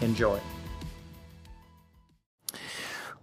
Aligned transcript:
Enjoy. 0.00 0.40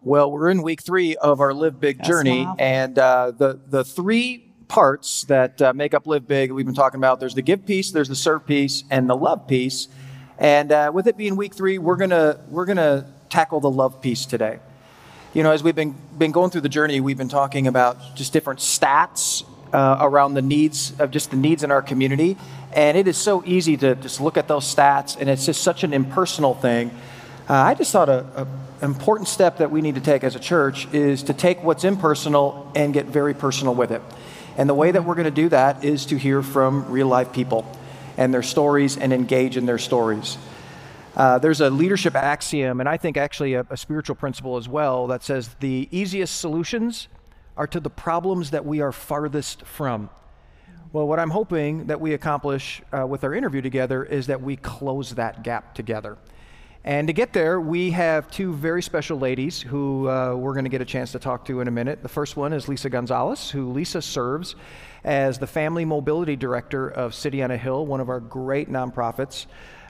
Well, 0.02 0.32
we're 0.32 0.50
in 0.50 0.64
week 0.64 0.82
three 0.82 1.16
of 1.16 1.40
our 1.40 1.54
Live 1.54 1.80
Big 1.80 2.04
journey, 2.04 2.46
and 2.60 3.00
uh, 3.00 3.32
the 3.32 3.60
the 3.68 3.86
three 3.86 4.52
parts 4.68 5.24
that 5.26 5.62
uh, 5.62 5.72
make 5.74 5.94
up 5.94 6.08
Live 6.08 6.28
Big 6.28 6.52
we've 6.52 6.66
been 6.66 6.76
talking 6.76 7.00
about. 7.00 7.20
There's 7.20 7.36
the 7.36 7.42
give 7.42 7.66
piece, 7.66 7.92
there's 7.92 8.10
the 8.10 8.16
serve 8.16 8.46
piece, 8.46 8.84
and 8.90 9.10
the 9.10 9.16
love 9.16 9.48
piece. 9.48 9.88
And 10.38 10.72
uh, 10.72 10.92
with 10.94 11.08
it 11.08 11.16
being 11.16 11.36
week 11.36 11.54
three, 11.54 11.78
we're 11.78 11.96
gonna 11.96 12.40
we're 12.50 12.66
gonna 12.66 13.06
tackle 13.30 13.62
the 13.62 13.70
love 13.70 14.02
piece 14.02 14.26
today. 14.26 14.60
You 15.34 15.44
know, 15.44 15.52
as 15.52 15.64
we've 15.64 15.76
been 15.76 15.96
been 16.18 16.32
going 16.32 16.50
through 16.50 16.62
the 16.62 16.70
journey, 16.70 17.00
we've 17.00 17.18
been 17.18 17.30
talking 17.30 17.68
about 17.68 18.16
just 18.16 18.34
different 18.34 18.60
stats 18.60 19.46
uh, 19.74 19.98
around 20.02 20.34
the 20.34 20.42
needs 20.42 21.00
of 21.00 21.12
just 21.12 21.32
the 21.32 21.38
needs 21.38 21.64
in 21.64 21.72
our 21.72 21.82
community. 21.82 22.38
And 22.76 22.98
it 22.98 23.08
is 23.08 23.18
so 23.18 23.44
easy 23.46 23.78
to 23.78 23.96
just 23.96 24.20
look 24.20 24.36
at 24.36 24.48
those 24.48 24.74
stats, 24.74 25.16
and 25.20 25.30
it's 25.30 25.46
just 25.46 25.62
such 25.62 25.84
an 25.84 25.94
impersonal 25.94 26.56
thing. 26.56 26.90
Uh, 27.48 27.54
I 27.54 27.76
just 27.76 27.92
thought 27.92 28.10
an 28.10 28.48
important 28.82 29.28
step 29.28 29.58
that 29.58 29.70
we 29.70 29.82
need 29.82 29.96
to 29.96 30.02
take 30.02 30.24
as 30.24 30.36
a 30.36 30.40
church 30.40 30.92
is 30.94 31.24
to 31.24 31.34
take 31.34 31.62
what's 31.64 31.84
impersonal 31.84 32.72
and 32.76 32.94
get 32.94 33.06
very 33.06 33.34
personal 33.34 33.76
with 33.76 33.92
it. 33.92 34.02
And 34.58 34.70
the 34.70 34.74
way 34.74 34.92
that 34.92 35.04
we're 35.04 35.16
going 35.16 35.26
to 35.26 35.32
do 35.32 35.50
that 35.50 35.84
is 35.84 36.06
to 36.08 36.18
hear 36.18 36.42
from 36.42 36.92
real 36.92 37.08
life 37.08 37.32
people 37.34 37.66
and 38.18 38.34
their 38.34 38.44
stories 38.44 38.98
and 38.98 39.14
engage 39.14 39.58
in 39.58 39.66
their 39.66 39.78
stories. 39.78 40.38
Uh, 41.16 41.38
there's 41.38 41.62
a 41.62 41.70
leadership 41.70 42.16
axiom, 42.16 42.80
and 42.80 42.90
I 42.90 42.98
think 42.98 43.18
actually 43.18 43.54
a, 43.54 43.66
a 43.70 43.78
spiritual 43.78 44.16
principle 44.16 44.58
as 44.58 44.68
well, 44.68 45.08
that 45.08 45.22
says 45.22 45.56
the 45.60 45.88
easiest 45.92 46.40
solutions 46.40 47.08
are 47.56 47.68
to 47.68 47.80
the 47.80 47.90
problems 47.90 48.50
that 48.50 48.66
we 48.66 48.82
are 48.82 48.92
farthest 48.92 49.64
from. 49.64 50.10
Well, 50.94 51.08
what 51.08 51.20
I'm 51.20 51.32
hoping 51.32 51.88
that 51.88 52.00
we 52.00 52.14
accomplish 52.14 52.80
uh, 52.96 53.08
with 53.08 53.24
our 53.24 53.34
interview 53.34 53.64
together 53.64 54.04
is 54.04 54.28
that 54.28 54.44
we 54.44 54.58
close 54.58 55.16
that 55.16 55.42
gap 55.42 55.74
together. 55.74 56.20
And 56.84 57.08
to 57.08 57.14
get 57.14 57.34
there, 57.34 57.60
we 57.60 57.90
have 57.90 58.30
two 58.30 58.54
very 58.54 58.84
special 58.84 59.18
ladies 59.18 59.60
who 59.60 60.08
uh, 60.08 60.36
we're 60.36 60.54
going 60.54 60.66
to 60.66 60.70
get 60.70 60.82
a 60.82 60.86
chance 60.86 61.12
to 61.14 61.18
talk 61.18 61.46
to 61.46 61.62
in 61.62 61.68
a 61.68 61.72
minute. 61.72 62.04
The 62.04 62.10
first 62.10 62.38
one 62.38 62.54
is 62.54 62.68
Lisa 62.68 62.92
Gonzalez, 62.92 63.50
who 63.50 63.72
Lisa 63.72 64.04
serves 64.04 64.56
as 65.04 65.40
the 65.40 65.48
Family 65.48 65.84
Mobility 65.84 66.36
Director 66.36 66.90
of 66.90 67.16
City 67.16 67.42
on 67.42 67.50
a 67.50 67.58
Hill, 67.58 67.88
one 67.88 68.00
of 68.00 68.10
our 68.10 68.20
great 68.20 68.70
nonprofits. 68.70 69.48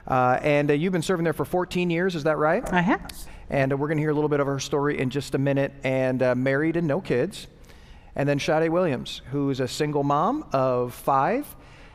Uh, 0.08 0.38
and 0.40 0.70
uh, 0.70 0.72
you've 0.72 0.94
been 0.94 1.02
serving 1.02 1.24
there 1.24 1.34
for 1.34 1.44
14 1.44 1.90
years, 1.90 2.14
is 2.14 2.24
that 2.24 2.38
right? 2.38 2.66
I 2.72 2.80
have. 2.80 3.12
And 3.50 3.74
uh, 3.74 3.76
we're 3.76 3.88
going 3.88 3.98
to 3.98 4.02
hear 4.02 4.12
a 4.12 4.14
little 4.14 4.30
bit 4.30 4.40
of 4.40 4.46
her 4.46 4.58
story 4.58 4.98
in 4.98 5.10
just 5.10 5.34
a 5.34 5.38
minute. 5.38 5.74
And 5.84 6.22
uh, 6.22 6.34
married 6.34 6.76
and 6.76 6.86
no 6.86 7.02
kids. 7.02 7.46
And 8.16 8.28
then 8.28 8.38
Sade 8.38 8.70
Williams, 8.70 9.22
who 9.30 9.50
is 9.50 9.60
a 9.60 9.68
single 9.68 10.04
mom 10.04 10.46
of 10.52 10.94
five 10.94 11.46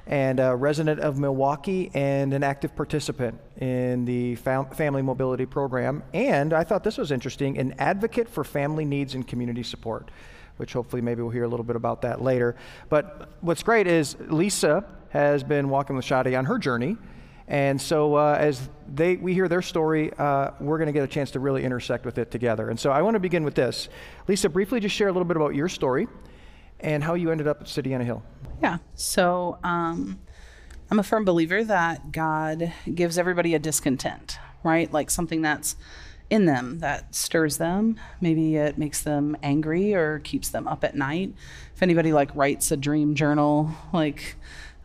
and 0.10 0.40
a 0.40 0.56
resident 0.56 1.00
of 1.00 1.20
Milwaukee 1.20 1.92
and 1.94 2.34
an 2.34 2.44
active 2.44 2.76
participant 2.76 3.40
in 3.58 4.06
the 4.06 4.36
fam- 4.36 4.66
family 4.72 5.04
mobility 5.04 5.46
program. 5.46 6.02
And 6.14 6.52
I 6.52 6.64
thought 6.64 6.84
this 6.84 6.98
was 6.98 7.12
interesting 7.12 7.58
an 7.60 7.76
advocate 7.78 8.28
for 8.28 8.44
family 8.44 8.86
needs 8.86 9.14
and 9.14 9.26
community 9.26 9.62
support, 9.62 10.10
which 10.58 10.74
hopefully 10.74 11.04
maybe 11.04 11.22
we'll 11.22 11.32
hear 11.32 11.44
a 11.44 11.48
little 11.48 11.64
bit 11.64 11.76
about 11.76 12.02
that 12.02 12.22
later. 12.22 12.56
But 12.90 13.30
what's 13.42 13.62
great 13.62 13.86
is 13.86 14.18
Lisa 14.20 14.84
has 15.10 15.44
been 15.44 15.70
walking 15.70 15.96
with 15.96 16.06
Sade 16.06 16.34
on 16.34 16.46
her 16.46 16.58
journey. 16.58 16.98
And 17.50 17.82
so, 17.82 18.16
uh, 18.16 18.38
as 18.40 18.70
they, 18.88 19.16
we 19.16 19.34
hear 19.34 19.48
their 19.48 19.64
story, 19.64 20.14
uh, 20.14 20.52
we're 20.60 20.78
going 20.78 20.86
to 20.88 20.94
get 20.94 21.04
a 21.04 21.08
chance 21.08 21.32
to 21.32 21.40
really 21.40 21.66
intersect 21.66 22.06
with 22.06 22.20
it 22.20 22.30
together. 22.30 22.70
And 22.70 22.80
so, 22.80 22.92
I 22.92 23.02
want 23.02 23.16
to 23.16 23.20
begin 23.20 23.44
with 23.44 23.56
this. 23.56 23.90
Lisa, 24.28 24.50
briefly 24.50 24.80
just 24.80 24.96
share 24.96 25.08
a 25.08 25.12
little 25.12 25.26
bit 25.26 25.36
about 25.36 25.56
your 25.56 25.68
story 25.68 26.08
and 26.80 27.04
how 27.04 27.16
you 27.16 27.32
ended 27.32 27.48
up 27.48 27.62
at 27.62 27.68
City 27.68 27.96
on 27.96 28.02
a 28.02 28.06
Hill. 28.06 28.24
Yeah. 28.62 28.78
So, 28.94 29.58
um, 29.64 30.20
I'm 30.92 31.00
a 31.00 31.04
firm 31.04 31.26
believer 31.26 31.64
that 31.64 32.12
God 32.12 32.72
gives 32.94 33.18
everybody 33.18 33.56
a 33.56 33.60
discontent, 33.60 34.38
right? 34.64 34.92
Like 34.92 35.10
something 35.10 35.42
that's 35.42 35.76
in 36.30 36.46
them 36.46 36.80
that 36.80 37.16
stirs 37.16 37.58
them. 37.58 38.00
Maybe 38.22 38.58
it 38.58 38.78
makes 38.78 39.02
them 39.02 39.36
angry 39.42 39.96
or 39.96 40.20
keeps 40.20 40.50
them 40.50 40.68
up 40.68 40.84
at 40.84 40.96
night. 40.96 41.34
If 41.76 41.82
anybody 41.82 42.14
like 42.14 42.36
writes 42.36 42.72
a 42.72 42.78
dream 42.78 43.16
journal, 43.16 43.72
like 43.92 44.36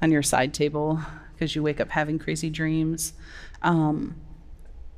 on 0.00 0.10
your 0.10 0.22
side 0.22 0.54
table, 0.54 1.00
because 1.34 1.54
you 1.54 1.62
wake 1.62 1.80
up 1.80 1.90
having 1.90 2.18
crazy 2.18 2.50
dreams. 2.50 3.12
Um, 3.62 4.16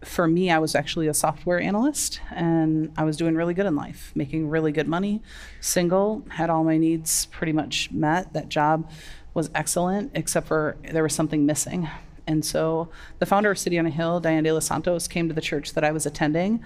for 0.04 0.28
me, 0.28 0.50
I 0.50 0.58
was 0.58 0.74
actually 0.74 1.08
a 1.08 1.14
software 1.14 1.60
analyst 1.60 2.20
and 2.30 2.92
I 2.96 3.04
was 3.04 3.16
doing 3.16 3.34
really 3.34 3.54
good 3.54 3.66
in 3.66 3.74
life, 3.74 4.12
making 4.14 4.48
really 4.48 4.72
good 4.72 4.86
money, 4.86 5.22
single, 5.60 6.22
had 6.30 6.50
all 6.50 6.64
my 6.64 6.78
needs 6.78 7.26
pretty 7.26 7.52
much 7.52 7.90
met. 7.90 8.32
That 8.32 8.48
job 8.48 8.90
was 9.34 9.50
excellent, 9.54 10.12
except 10.14 10.46
for 10.46 10.76
there 10.90 11.02
was 11.02 11.14
something 11.14 11.44
missing. 11.44 11.88
And 12.26 12.44
so 12.44 12.88
the 13.18 13.26
founder 13.26 13.50
of 13.50 13.58
City 13.58 13.78
on 13.78 13.86
a 13.86 13.90
Hill, 13.90 14.20
Diane 14.20 14.42
De 14.42 14.52
Los 14.52 14.66
Santos, 14.66 15.06
came 15.06 15.28
to 15.28 15.34
the 15.34 15.40
church 15.40 15.74
that 15.74 15.84
I 15.84 15.92
was 15.92 16.06
attending 16.06 16.62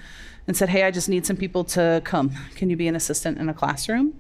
and 0.47 0.57
said, 0.57 0.71
Hey, 0.71 0.85
I 0.85 0.91
just 0.91 1.09
need 1.09 1.27
some 1.27 1.37
people 1.37 1.65
to 1.65 2.01
come. 2.05 2.33
Can 2.55 2.71
you 2.71 2.77
be 2.77 2.89
an 2.89 2.97
assistant 2.97 3.39
in 3.39 3.49
a 3.49 3.55
classroom? 3.55 4.15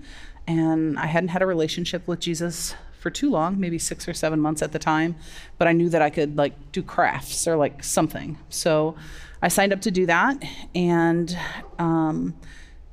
And 0.46 0.98
I 0.98 1.06
hadn't 1.06 1.28
had 1.28 1.42
a 1.42 1.46
relationship 1.46 2.06
with 2.06 2.20
Jesus 2.20 2.74
for 3.00 3.10
too 3.10 3.30
long, 3.30 3.58
maybe 3.58 3.78
six 3.78 4.06
or 4.06 4.12
seven 4.12 4.38
months 4.38 4.60
at 4.62 4.72
the 4.72 4.78
time, 4.78 5.16
but 5.58 5.66
I 5.66 5.72
knew 5.72 5.88
that 5.88 6.02
I 6.02 6.10
could 6.10 6.36
like 6.36 6.70
do 6.70 6.82
crafts 6.82 7.48
or 7.48 7.56
like 7.56 7.82
something. 7.82 8.38
So 8.50 8.94
I 9.42 9.48
signed 9.48 9.72
up 9.72 9.80
to 9.82 9.90
do 9.90 10.06
that, 10.06 10.42
and 10.74 11.36
um, 11.78 12.36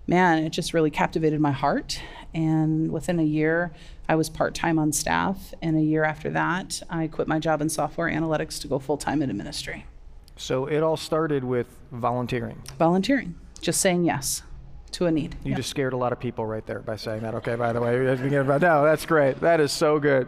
man, 0.07 0.43
it 0.43 0.49
just 0.51 0.73
really 0.73 0.89
captivated 0.89 1.41
my 1.41 1.51
heart. 1.51 2.01
And 2.33 2.91
within 2.91 3.19
a 3.19 3.23
year, 3.23 3.71
I 4.07 4.15
was 4.15 4.29
part 4.29 4.55
time 4.55 4.79
on 4.79 4.93
staff, 4.93 5.53
and 5.61 5.77
a 5.77 5.81
year 5.81 6.05
after 6.05 6.29
that, 6.31 6.81
I 6.89 7.07
quit 7.07 7.27
my 7.27 7.39
job 7.39 7.61
in 7.61 7.67
software 7.67 8.09
analytics 8.09 8.61
to 8.61 8.67
go 8.67 8.79
full 8.79 8.97
time 8.97 9.21
into 9.21 9.33
ministry. 9.33 9.85
So 10.37 10.67
it 10.67 10.83
all 10.83 10.97
started 10.97 11.43
with 11.43 11.67
volunteering. 11.91 12.61
Volunteering, 12.77 13.35
just 13.59 13.81
saying 13.81 14.05
yes 14.05 14.43
to 14.97 15.05
a 15.05 15.11
need. 15.11 15.35
You 15.43 15.51
yep. 15.51 15.57
just 15.57 15.69
scared 15.69 15.93
a 15.93 15.97
lot 15.97 16.11
of 16.11 16.19
people 16.19 16.45
right 16.45 16.65
there 16.65 16.79
by 16.79 16.95
saying 16.95 17.21
that. 17.21 17.35
Okay, 17.35 17.55
by 17.55 17.71
the 17.71 17.79
way, 17.79 17.97
no, 17.97 18.83
that's 18.83 19.05
great. 19.05 19.39
That 19.41 19.59
is 19.59 19.71
so 19.71 19.99
good. 19.99 20.27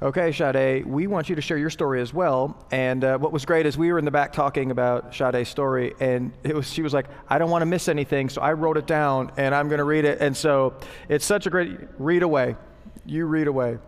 Okay, 0.00 0.32
Sade, 0.32 0.86
we 0.86 1.08
want 1.08 1.28
you 1.28 1.34
to 1.34 1.42
share 1.42 1.58
your 1.58 1.70
story 1.70 2.00
as 2.00 2.14
well. 2.14 2.64
And 2.70 3.04
uh, 3.04 3.18
what 3.18 3.32
was 3.32 3.44
great 3.44 3.66
is 3.66 3.76
we 3.76 3.92
were 3.92 3.98
in 3.98 4.04
the 4.04 4.10
back 4.10 4.32
talking 4.32 4.70
about 4.70 5.14
Sade's 5.14 5.48
story, 5.48 5.94
and 5.98 6.32
it 6.44 6.54
was 6.54 6.72
she 6.72 6.82
was 6.82 6.92
like, 6.92 7.06
I 7.28 7.38
don't 7.38 7.50
want 7.50 7.62
to 7.62 7.66
miss 7.66 7.88
anything, 7.88 8.28
so 8.28 8.40
I 8.40 8.52
wrote 8.52 8.76
it 8.76 8.86
down, 8.86 9.32
and 9.36 9.52
I'm 9.54 9.68
going 9.68 9.78
to 9.78 9.84
read 9.84 10.04
it. 10.04 10.20
And 10.20 10.36
so 10.36 10.74
it's 11.08 11.24
such 11.24 11.46
a 11.46 11.50
great 11.50 11.78
read 11.98 12.22
away. 12.22 12.56
You 13.04 13.26
read 13.26 13.48
away. 13.48 13.78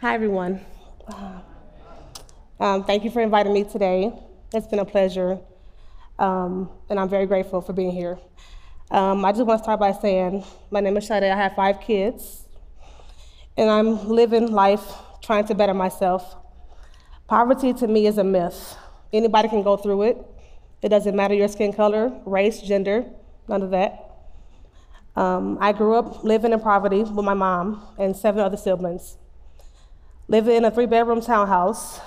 Hi, 0.00 0.14
everyone. 0.14 0.64
Um, 2.60 2.84
thank 2.84 3.04
you 3.04 3.10
for 3.10 3.22
inviting 3.22 3.54
me 3.54 3.64
today. 3.64 4.12
It's 4.52 4.66
been 4.66 4.80
a 4.80 4.84
pleasure, 4.84 5.38
um, 6.18 6.68
and 6.90 7.00
I'm 7.00 7.08
very 7.08 7.24
grateful 7.24 7.62
for 7.62 7.72
being 7.72 7.90
here. 7.90 8.18
Um, 8.90 9.24
I 9.24 9.32
just 9.32 9.46
want 9.46 9.60
to 9.60 9.62
start 9.62 9.80
by 9.80 9.92
saying 9.92 10.44
my 10.70 10.80
name 10.80 10.94
is 10.98 11.06
Sade. 11.06 11.24
I 11.24 11.36
have 11.36 11.54
five 11.54 11.80
kids, 11.80 12.44
and 13.56 13.70
I'm 13.70 14.06
living 14.10 14.52
life 14.52 14.92
trying 15.22 15.46
to 15.46 15.54
better 15.54 15.72
myself. 15.72 16.36
Poverty 17.28 17.72
to 17.72 17.88
me 17.88 18.06
is 18.06 18.18
a 18.18 18.24
myth. 18.24 18.76
Anybody 19.10 19.48
can 19.48 19.62
go 19.62 19.78
through 19.78 20.02
it. 20.02 20.18
It 20.82 20.90
doesn't 20.90 21.16
matter 21.16 21.32
your 21.32 21.48
skin 21.48 21.72
color, 21.72 22.12
race, 22.26 22.60
gender, 22.60 23.06
none 23.48 23.62
of 23.62 23.70
that. 23.70 24.04
Um, 25.16 25.56
I 25.62 25.72
grew 25.72 25.94
up 25.94 26.24
living 26.24 26.52
in 26.52 26.60
poverty 26.60 27.04
with 27.04 27.24
my 27.24 27.32
mom 27.32 27.82
and 27.98 28.14
seven 28.14 28.42
other 28.42 28.58
siblings 28.58 29.16
living 30.28 30.54
in 30.54 30.64
a 30.64 30.70
three 30.70 30.86
bedroom 30.86 31.20
townhouse 31.20 32.00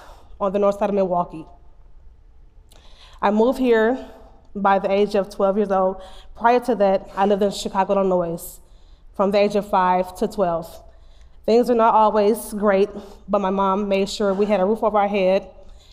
on 0.43 0.53
the 0.53 0.59
north 0.59 0.77
side 0.77 0.89
of 0.89 0.95
Milwaukee. 0.95 1.45
I 3.21 3.31
moved 3.31 3.59
here 3.59 4.05
by 4.55 4.79
the 4.79 4.91
age 4.91 5.15
of 5.15 5.29
12 5.29 5.57
years 5.57 5.71
old. 5.71 6.01
Prior 6.35 6.59
to 6.61 6.75
that, 6.75 7.09
I 7.15 7.25
lived 7.25 7.41
in 7.41 7.51
Chicago, 7.51 7.93
Illinois, 7.93 8.59
from 9.15 9.31
the 9.31 9.39
age 9.39 9.55
of 9.55 9.69
5 9.69 10.15
to 10.17 10.27
12. 10.27 10.83
Things 11.45 11.69
are 11.69 11.75
not 11.75 11.93
always 11.93 12.53
great, 12.53 12.89
but 13.27 13.39
my 13.39 13.49
mom 13.49 13.87
made 13.87 14.09
sure 14.09 14.33
we 14.33 14.45
had 14.45 14.59
a 14.59 14.65
roof 14.65 14.83
over 14.83 14.97
our 14.97 15.07
head, 15.07 15.49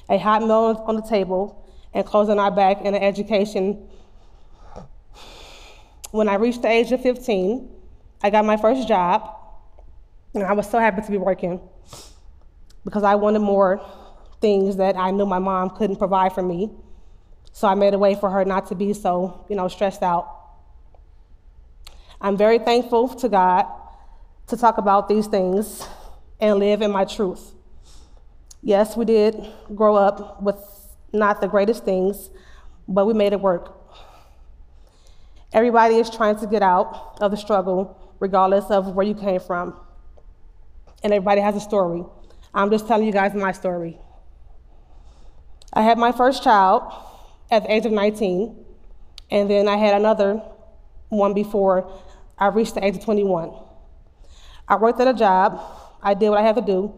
a 0.08 0.18
hot 0.18 0.42
meal 0.42 0.84
on 0.86 0.96
the 0.96 1.02
table, 1.02 1.66
and 1.94 2.04
clothes 2.06 2.28
on 2.28 2.38
our 2.38 2.50
back, 2.50 2.78
and 2.84 2.94
an 2.94 3.02
education. 3.02 3.88
When 6.10 6.28
I 6.28 6.34
reached 6.34 6.62
the 6.62 6.68
age 6.68 6.92
of 6.92 7.02
15, 7.02 7.68
I 8.22 8.30
got 8.30 8.44
my 8.44 8.56
first 8.56 8.86
job 8.86 9.36
And 10.34 10.44
I 10.44 10.52
was 10.52 10.70
so 10.70 10.78
happy 10.78 11.02
to 11.02 11.10
be 11.10 11.18
working 11.18 11.60
because 12.84 13.02
I 13.02 13.14
wanted 13.16 13.40
more 13.40 13.80
things 14.40 14.76
that 14.76 14.96
I 14.96 15.10
knew 15.10 15.26
my 15.26 15.38
mom 15.38 15.70
couldn't 15.70 15.96
provide 15.96 16.32
for 16.32 16.42
me. 16.42 16.70
So 17.52 17.68
I 17.68 17.74
made 17.74 17.94
a 17.94 17.98
way 17.98 18.14
for 18.14 18.30
her 18.30 18.44
not 18.44 18.66
to 18.68 18.74
be 18.74 18.92
so, 18.92 19.44
you 19.48 19.56
know, 19.56 19.68
stressed 19.68 20.02
out. 20.02 20.36
I'm 22.20 22.36
very 22.36 22.58
thankful 22.58 23.08
to 23.08 23.28
God 23.28 23.66
to 24.48 24.56
talk 24.56 24.78
about 24.78 25.08
these 25.08 25.26
things 25.26 25.86
and 26.40 26.58
live 26.58 26.82
in 26.82 26.90
my 26.90 27.04
truth. 27.04 27.52
Yes, 28.62 28.96
we 28.96 29.04
did 29.04 29.48
grow 29.74 29.96
up 29.96 30.42
with 30.42 30.56
not 31.12 31.40
the 31.40 31.48
greatest 31.48 31.84
things, 31.84 32.30
but 32.86 33.06
we 33.06 33.14
made 33.14 33.32
it 33.32 33.40
work. 33.40 33.76
Everybody 35.52 35.96
is 35.96 36.10
trying 36.10 36.36
to 36.38 36.46
get 36.46 36.62
out 36.62 37.18
of 37.20 37.30
the 37.30 37.36
struggle, 37.36 38.14
regardless 38.20 38.70
of 38.70 38.94
where 38.94 39.06
you 39.06 39.14
came 39.14 39.40
from. 39.40 39.74
And 41.02 41.12
everybody 41.12 41.40
has 41.40 41.56
a 41.56 41.60
story. 41.60 42.04
I'm 42.52 42.70
just 42.70 42.86
telling 42.86 43.06
you 43.06 43.12
guys 43.12 43.34
my 43.34 43.52
story. 43.52 43.98
I 45.72 45.82
had 45.82 45.98
my 45.98 46.12
first 46.12 46.42
child 46.42 46.92
at 47.50 47.62
the 47.62 47.72
age 47.72 47.86
of 47.86 47.92
19, 47.92 48.56
and 49.30 49.50
then 49.50 49.68
I 49.68 49.76
had 49.76 49.94
another 49.94 50.42
one 51.08 51.34
before 51.34 51.92
I 52.38 52.48
reached 52.48 52.74
the 52.74 52.84
age 52.84 52.96
of 52.96 53.04
21. 53.04 53.52
I 54.68 54.76
worked 54.76 55.00
at 55.00 55.08
a 55.08 55.14
job. 55.14 55.60
I 56.02 56.14
did 56.14 56.30
what 56.30 56.38
I 56.38 56.42
had 56.42 56.56
to 56.56 56.62
do 56.62 56.92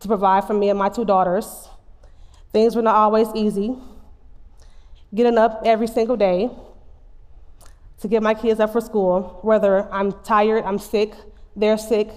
to 0.00 0.08
provide 0.08 0.44
for 0.44 0.54
me 0.54 0.68
and 0.68 0.78
my 0.78 0.88
two 0.88 1.04
daughters. 1.04 1.68
Things 2.52 2.76
were 2.76 2.82
not 2.82 2.94
always 2.94 3.28
easy. 3.34 3.76
Getting 5.14 5.38
up 5.38 5.62
every 5.64 5.86
single 5.86 6.16
day 6.16 6.50
to 8.00 8.08
get 8.08 8.22
my 8.22 8.34
kids 8.34 8.60
up 8.60 8.72
for 8.72 8.80
school, 8.80 9.38
whether 9.42 9.90
I'm 9.92 10.12
tired, 10.24 10.64
I'm 10.64 10.78
sick, 10.78 11.14
they're 11.56 11.78
sick, 11.78 12.10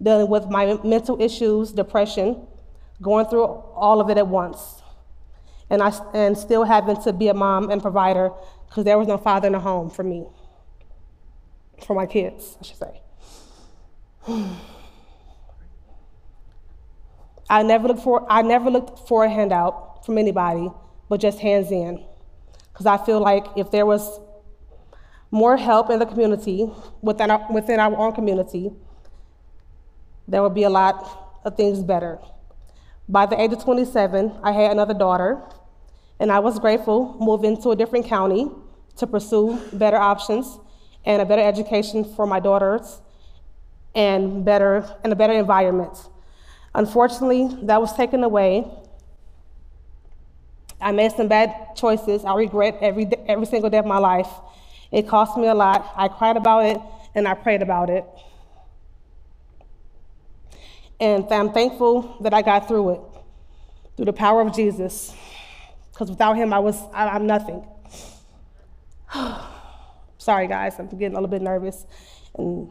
dealing 0.00 0.30
with 0.30 0.48
my 0.48 0.78
mental 0.82 1.20
issues, 1.20 1.72
depression, 1.72 2.46
going 3.02 3.26
through 3.26 3.44
all 3.44 4.00
of 4.00 4.08
it 4.08 4.16
at 4.16 4.26
once. 4.26 4.75
And, 5.68 5.82
I, 5.82 5.92
and 6.14 6.38
still 6.38 6.64
having 6.64 7.02
to 7.02 7.12
be 7.12 7.28
a 7.28 7.34
mom 7.34 7.70
and 7.70 7.82
provider 7.82 8.30
because 8.68 8.84
there 8.84 8.98
was 8.98 9.08
no 9.08 9.18
father 9.18 9.48
in 9.48 9.52
the 9.52 9.60
home 9.60 9.90
for 9.90 10.04
me, 10.04 10.26
for 11.84 11.94
my 11.94 12.06
kids, 12.06 12.56
I 12.60 12.64
should 12.64 12.76
say. 12.76 13.00
I 17.48 17.62
never 17.62 17.88
looked 17.88 18.02
for 18.02 18.26
I 18.30 18.42
never 18.42 18.70
looked 18.70 19.06
for 19.08 19.24
a 19.24 19.30
handout 19.30 20.04
from 20.04 20.18
anybody, 20.18 20.68
but 21.08 21.20
just 21.20 21.38
hands 21.38 21.70
in. 21.70 22.04
Because 22.72 22.86
I 22.86 22.98
feel 22.98 23.20
like 23.20 23.46
if 23.56 23.70
there 23.70 23.86
was 23.86 24.20
more 25.30 25.56
help 25.56 25.90
in 25.90 25.98
the 25.98 26.06
community, 26.06 26.70
within 27.02 27.30
our, 27.30 27.46
within 27.52 27.80
our 27.80 27.96
own 27.96 28.12
community, 28.12 28.70
there 30.28 30.42
would 30.42 30.54
be 30.54 30.64
a 30.64 30.70
lot 30.70 31.38
of 31.44 31.56
things 31.56 31.82
better. 31.82 32.18
By 33.08 33.26
the 33.26 33.40
age 33.40 33.52
of 33.52 33.62
27, 33.62 34.32
I 34.42 34.52
had 34.52 34.72
another 34.72 34.94
daughter, 34.94 35.42
and 36.18 36.32
I 36.32 36.38
was 36.38 36.58
grateful 36.58 37.16
moving 37.20 37.60
to 37.62 37.70
a 37.70 37.76
different 37.76 38.06
county 38.06 38.50
to 38.96 39.06
pursue 39.06 39.58
better 39.72 39.96
options 39.96 40.58
and 41.04 41.20
a 41.22 41.24
better 41.24 41.42
education 41.42 42.04
for 42.04 42.26
my 42.26 42.40
daughters 42.40 43.00
and 43.94 44.44
better 44.44 44.88
and 45.04 45.12
a 45.12 45.16
better 45.16 45.32
environment. 45.32 45.96
Unfortunately, 46.74 47.48
that 47.62 47.80
was 47.80 47.94
taken 47.94 48.22
away. 48.22 48.66
I 50.80 50.92
made 50.92 51.12
some 51.12 51.28
bad 51.28 51.74
choices. 51.74 52.24
I 52.24 52.34
regret 52.34 52.78
every, 52.80 53.08
every 53.26 53.46
single 53.46 53.70
day 53.70 53.78
of 53.78 53.86
my 53.86 53.98
life. 53.98 54.28
It 54.92 55.08
cost 55.08 55.36
me 55.36 55.48
a 55.48 55.54
lot. 55.54 55.90
I 55.96 56.08
cried 56.08 56.36
about 56.36 56.64
it 56.66 56.78
and 57.14 57.26
I 57.26 57.34
prayed 57.34 57.62
about 57.62 57.88
it. 57.88 58.04
And 61.00 61.26
I'm 61.30 61.52
thankful 61.52 62.16
that 62.20 62.32
I 62.32 62.42
got 62.42 62.68
through 62.68 62.94
it 62.94 63.00
through 63.96 64.06
the 64.06 64.12
power 64.12 64.42
of 64.42 64.54
Jesus. 64.54 65.14
Because 65.96 66.10
without 66.10 66.36
him, 66.36 66.52
I 66.52 66.58
was, 66.58 66.78
I, 66.92 67.08
I'm 67.08 67.26
nothing. 67.26 67.66
Sorry, 70.18 70.46
guys, 70.46 70.78
I'm 70.78 70.88
getting 70.88 71.12
a 71.12 71.14
little 71.14 71.26
bit 71.26 71.40
nervous. 71.40 71.86
And 72.36 72.68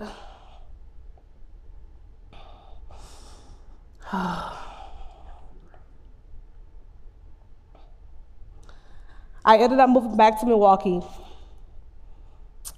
I 4.12 4.56
ended 9.46 9.78
up 9.78 9.88
moving 9.88 10.16
back 10.16 10.40
to 10.40 10.46
Milwaukee, 10.46 11.02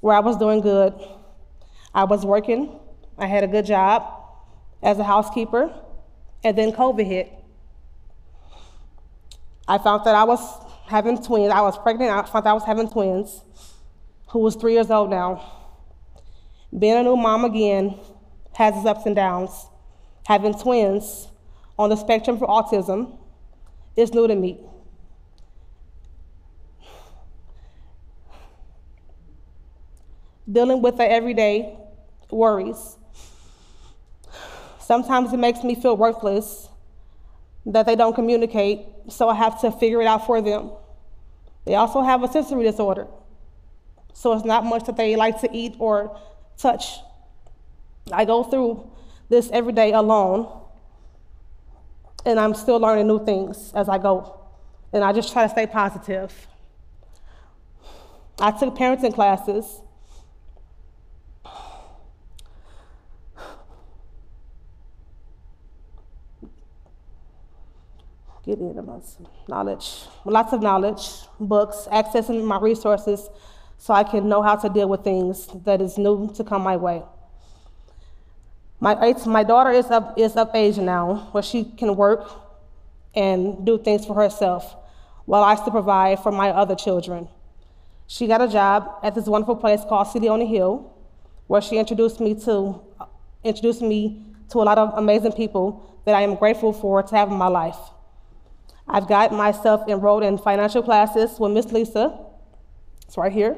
where 0.03 0.15
I 0.15 0.21
was 0.21 0.37
doing 0.37 0.61
good. 0.61 0.93
I 1.95 2.05
was 2.05 2.27
working, 2.27 2.79
I 3.17 3.25
had 3.25 3.43
a 3.43 3.49
good 3.49 3.65
job 3.65 4.05
as 4.83 4.99
a 4.99 5.05
housekeeper, 5.05 5.73
and 6.45 6.59
then 6.59 6.73
COVID 6.73 7.07
hit. 7.07 7.42
I 9.73 9.79
found 9.79 10.05
that 10.05 10.15
I 10.15 10.25
was 10.25 10.39
having 10.85 11.17
twins. 11.23 11.51
I 11.51 11.63
was 11.63 11.79
pregnant, 11.79 12.11
I 12.11 12.29
found 12.29 12.45
that 12.45 12.51
I 12.51 12.53
was 12.53 12.65
having 12.65 12.91
twins, 12.91 13.41
who 14.29 14.41
was 14.41 14.55
three 14.55 14.75
years 14.75 14.91
old 14.91 15.09
now. 15.09 15.43
Being 16.79 16.99
a 16.99 17.03
new 17.03 17.17
mom 17.17 17.47
again 17.47 17.99
has 18.53 18.77
its 18.77 18.85
ups 18.85 19.07
and 19.07 19.17
downs 19.17 19.69
having 20.27 20.53
twins 20.53 21.29
on 21.79 21.89
the 21.89 21.97
spectrum 21.97 22.39
for 22.39 22.47
autism 22.47 23.17
is 23.97 24.13
new 24.13 24.29
to 24.29 24.35
me. 24.35 24.61
Dealing 30.51 30.83
with 30.83 30.99
the 30.99 31.11
everyday 31.11 31.79
worries. 32.31 32.99
Sometimes 34.81 35.33
it 35.33 35.39
makes 35.39 35.65
me 35.65 35.75
feel 35.75 35.97
worthless 35.97 36.69
that 37.67 37.87
they 37.87 37.97
don't 37.97 38.15
communicate, 38.15 38.87
so 39.09 39.29
I 39.29 39.35
have 39.35 39.61
to 39.61 39.71
figure 39.71 40.01
it 40.01 40.07
out 40.07 40.27
for 40.27 40.41
them. 40.43 40.73
They 41.65 41.75
also 41.75 42.03
have 42.03 42.23
a 42.23 42.29
sensory 42.29 42.65
disorder, 42.65 43.07
so 44.13 44.33
it's 44.33 44.45
not 44.45 44.65
much 44.65 44.85
that 44.87 44.97
they 44.97 45.17
like 45.17 45.41
to 45.41 45.49
eat 45.53 45.77
or 45.79 46.19
touch. 46.59 46.99
I 48.13 48.25
go 48.25 48.43
through 48.43 48.91
this 49.29 49.51
every 49.51 49.73
day 49.73 49.93
alone. 49.93 50.61
And 52.25 52.39
I'm 52.39 52.55
still 52.55 52.79
learning 52.79 53.09
new 53.09 53.25
things 53.25 53.73
as 53.75 53.89
I 53.89 53.99
go. 53.99 54.39
And 54.93 55.03
I 55.03 55.13
just 55.13 55.33
try 55.33 55.43
to 55.43 55.49
stay 55.49 55.67
positive. 55.67 56.47
I 58.39 58.53
took 58.53 58.77
parenting 58.77 59.13
classes. 59.13 59.81
Getting 68.45 68.71
into 68.71 69.01
knowledge, 69.49 70.07
lots 70.25 70.53
of 70.53 70.63
knowledge, 70.63 71.01
books, 71.39 71.87
accessing 71.93 72.43
my 72.45 72.59
resources 72.59 73.29
so 73.79 73.95
I 73.95 74.03
can 74.03 74.29
know 74.29 74.43
how 74.43 74.57
to 74.57 74.69
deal 74.69 74.89
with 74.89 75.05
things 75.05 75.49
that 75.65 75.81
is 75.81 75.97
new 75.97 76.33
to 76.35 76.43
come 76.43 76.63
my 76.63 76.77
way. 76.77 77.03
My, 78.81 79.15
my 79.27 79.45
daughter 79.45 79.71
is 79.71 79.87
of, 79.87 80.13
is 80.17 80.35
of 80.37 80.51
age 80.55 80.77
now 80.77 81.29
where 81.31 81.43
she 81.43 81.65
can 81.65 81.95
work 81.95 82.29
and 83.15 83.65
do 83.65 83.79
things 83.79 84.05
for 84.05 84.15
herself 84.15 84.75
while 85.25 85.45
I 85.45 85.55
still 85.55 85.71
provide 85.71 86.19
for 86.19 86.33
my 86.33 86.51
other 86.51 86.75
children. 86.75 87.29
She 88.07 88.27
got 88.27 88.43
a 88.43 88.49
job 88.49 88.99
at 89.03 89.15
this 89.15 89.27
wonderful 89.27 89.57
place 89.57 89.81
called 89.89 90.09
City 90.09 90.29
on 90.29 90.41
the 90.41 90.47
Hill, 90.47 90.93
where 91.47 91.61
she 91.61 91.79
introduced 91.79 92.21
me 92.21 92.35
to 92.41 92.81
introduced 93.45 93.83
me 93.83 94.25
to 94.51 94.59
a 94.59 94.65
lot 94.65 94.79
of 94.79 94.93
amazing 94.97 95.33
people 95.33 96.01
that 96.05 96.15
I 96.15 96.23
am 96.23 96.35
grateful 96.35 96.73
for 96.73 97.03
to 97.03 97.17
have 97.17 97.31
in 97.31 97.37
my 97.37 97.49
life. 97.49 97.79
I've 98.89 99.09
got 99.09 99.33
myself 99.33 99.89
enrolled 99.89 100.23
in 100.23 100.39
financial 100.39 100.83
classes 100.83 101.39
with 101.39 101.53
Miss 101.53 101.73
Lisa. 101.73 102.19
It's 103.07 103.17
right 103.17 103.33
here. 103.33 103.57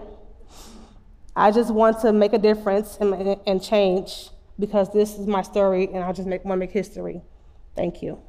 I 1.37 1.51
just 1.51 1.73
want 1.73 2.01
to 2.01 2.13
make 2.13 2.33
a 2.33 2.39
difference 2.39 2.99
and, 3.01 3.39
and 3.47 3.63
change 3.63 4.31
because 4.59 4.93
this 4.93 5.19
is 5.19 5.27
my 5.27 5.43
story 5.43 5.89
and 5.93 6.05
I 6.05 6.13
just 6.13 6.29
make, 6.29 6.45
want 6.45 6.59
to 6.59 6.61
make 6.61 6.71
history. 6.71 7.23
Thank 7.75 8.03
you. 8.03 8.21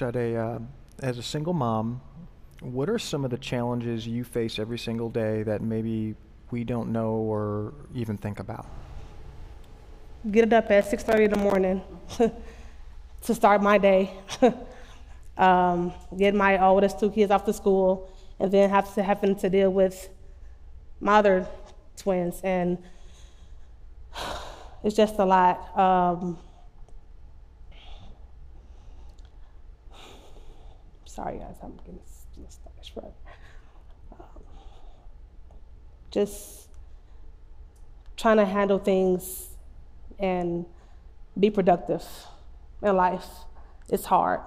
Uh, 0.00 0.58
as 1.02 1.18
a 1.18 1.22
single 1.22 1.54
mom, 1.54 2.00
what 2.72 2.88
are 2.88 2.98
some 2.98 3.24
of 3.24 3.30
the 3.30 3.38
challenges 3.38 4.06
you 4.06 4.24
face 4.24 4.58
every 4.58 4.78
single 4.78 5.10
day 5.10 5.42
that 5.42 5.60
maybe 5.60 6.14
we 6.50 6.64
don't 6.64 6.92
know 6.92 7.10
or 7.10 7.74
even 7.94 8.16
think 8.16 8.38
about? 8.40 8.66
Get 10.30 10.52
up 10.52 10.70
at 10.70 10.84
6.30 10.84 11.24
in 11.24 11.30
the 11.30 11.36
morning. 11.36 11.82
to 13.24 13.34
start 13.34 13.62
my 13.62 13.78
day. 13.78 14.10
um, 15.38 15.92
get 16.16 16.34
my 16.34 16.62
oldest 16.62 17.00
two 17.00 17.10
kids 17.10 17.30
off 17.30 17.44
to 17.46 17.52
school, 17.52 18.10
and 18.38 18.52
then 18.52 18.70
have 18.70 18.94
to 18.94 19.02
happen 19.02 19.34
to 19.36 19.48
deal 19.48 19.70
with 19.70 20.08
my 21.00 21.16
other 21.16 21.46
twins, 21.96 22.40
and 22.44 22.78
it's 24.84 24.96
just 24.96 25.18
a 25.18 25.24
lot. 25.24 25.76
Um, 25.78 26.38
sorry 31.14 31.38
guys, 31.38 31.54
I'm 31.62 31.76
getting 31.76 32.00
stuck. 32.48 32.72
Um, 34.12 34.18
just 36.10 36.68
trying 38.16 38.38
to 38.38 38.44
handle 38.44 38.78
things 38.78 39.48
and 40.18 40.66
be 41.38 41.50
productive 41.50 42.02
in 42.82 42.96
life. 42.96 43.26
It's 43.88 44.04
hard. 44.04 44.40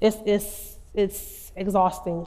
It's, 0.00 0.16
it's, 0.26 0.78
it's 0.94 1.52
exhausting 1.56 2.26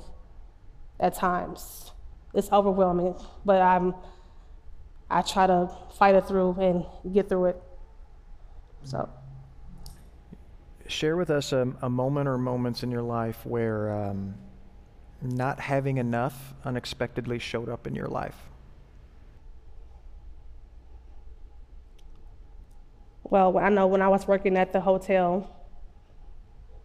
at 0.99 1.15
times. 1.15 1.91
It's 2.33 2.51
overwhelming, 2.51 3.15
but 3.45 3.61
I'm, 3.61 3.95
I 5.09 5.21
try 5.21 5.47
to 5.47 5.69
fight 5.97 6.15
it 6.15 6.27
through 6.27 6.57
and 6.59 7.13
get 7.13 7.29
through 7.29 7.45
it. 7.45 7.63
So. 8.83 9.09
Share 10.87 11.15
with 11.17 11.29
us 11.29 11.51
a, 11.51 11.73
a 11.81 11.89
moment 11.89 12.27
or 12.27 12.37
moments 12.37 12.83
in 12.83 12.91
your 12.91 13.01
life 13.01 13.45
where 13.45 13.91
um, 13.91 14.35
not 15.21 15.59
having 15.59 15.97
enough 15.97 16.53
unexpectedly 16.63 17.39
showed 17.39 17.69
up 17.69 17.87
in 17.87 17.95
your 17.95 18.07
life. 18.07 18.35
Well, 23.23 23.57
I 23.57 23.69
know 23.69 23.87
when 23.87 24.03
I 24.03 24.07
was 24.07 24.27
working 24.27 24.55
at 24.55 24.71
the 24.71 24.79
hotel, 24.79 25.49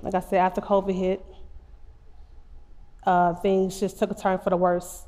like 0.01 0.15
I 0.15 0.21
said, 0.21 0.39
after 0.39 0.63
COVID 0.63 0.95
hit, 0.95 1.25
uh, 3.05 3.35
things 3.35 3.79
just 3.79 3.99
took 3.99 4.11
a 4.11 4.15
turn 4.15 4.39
for 4.39 4.51
the 4.51 4.57
worse 4.57 5.05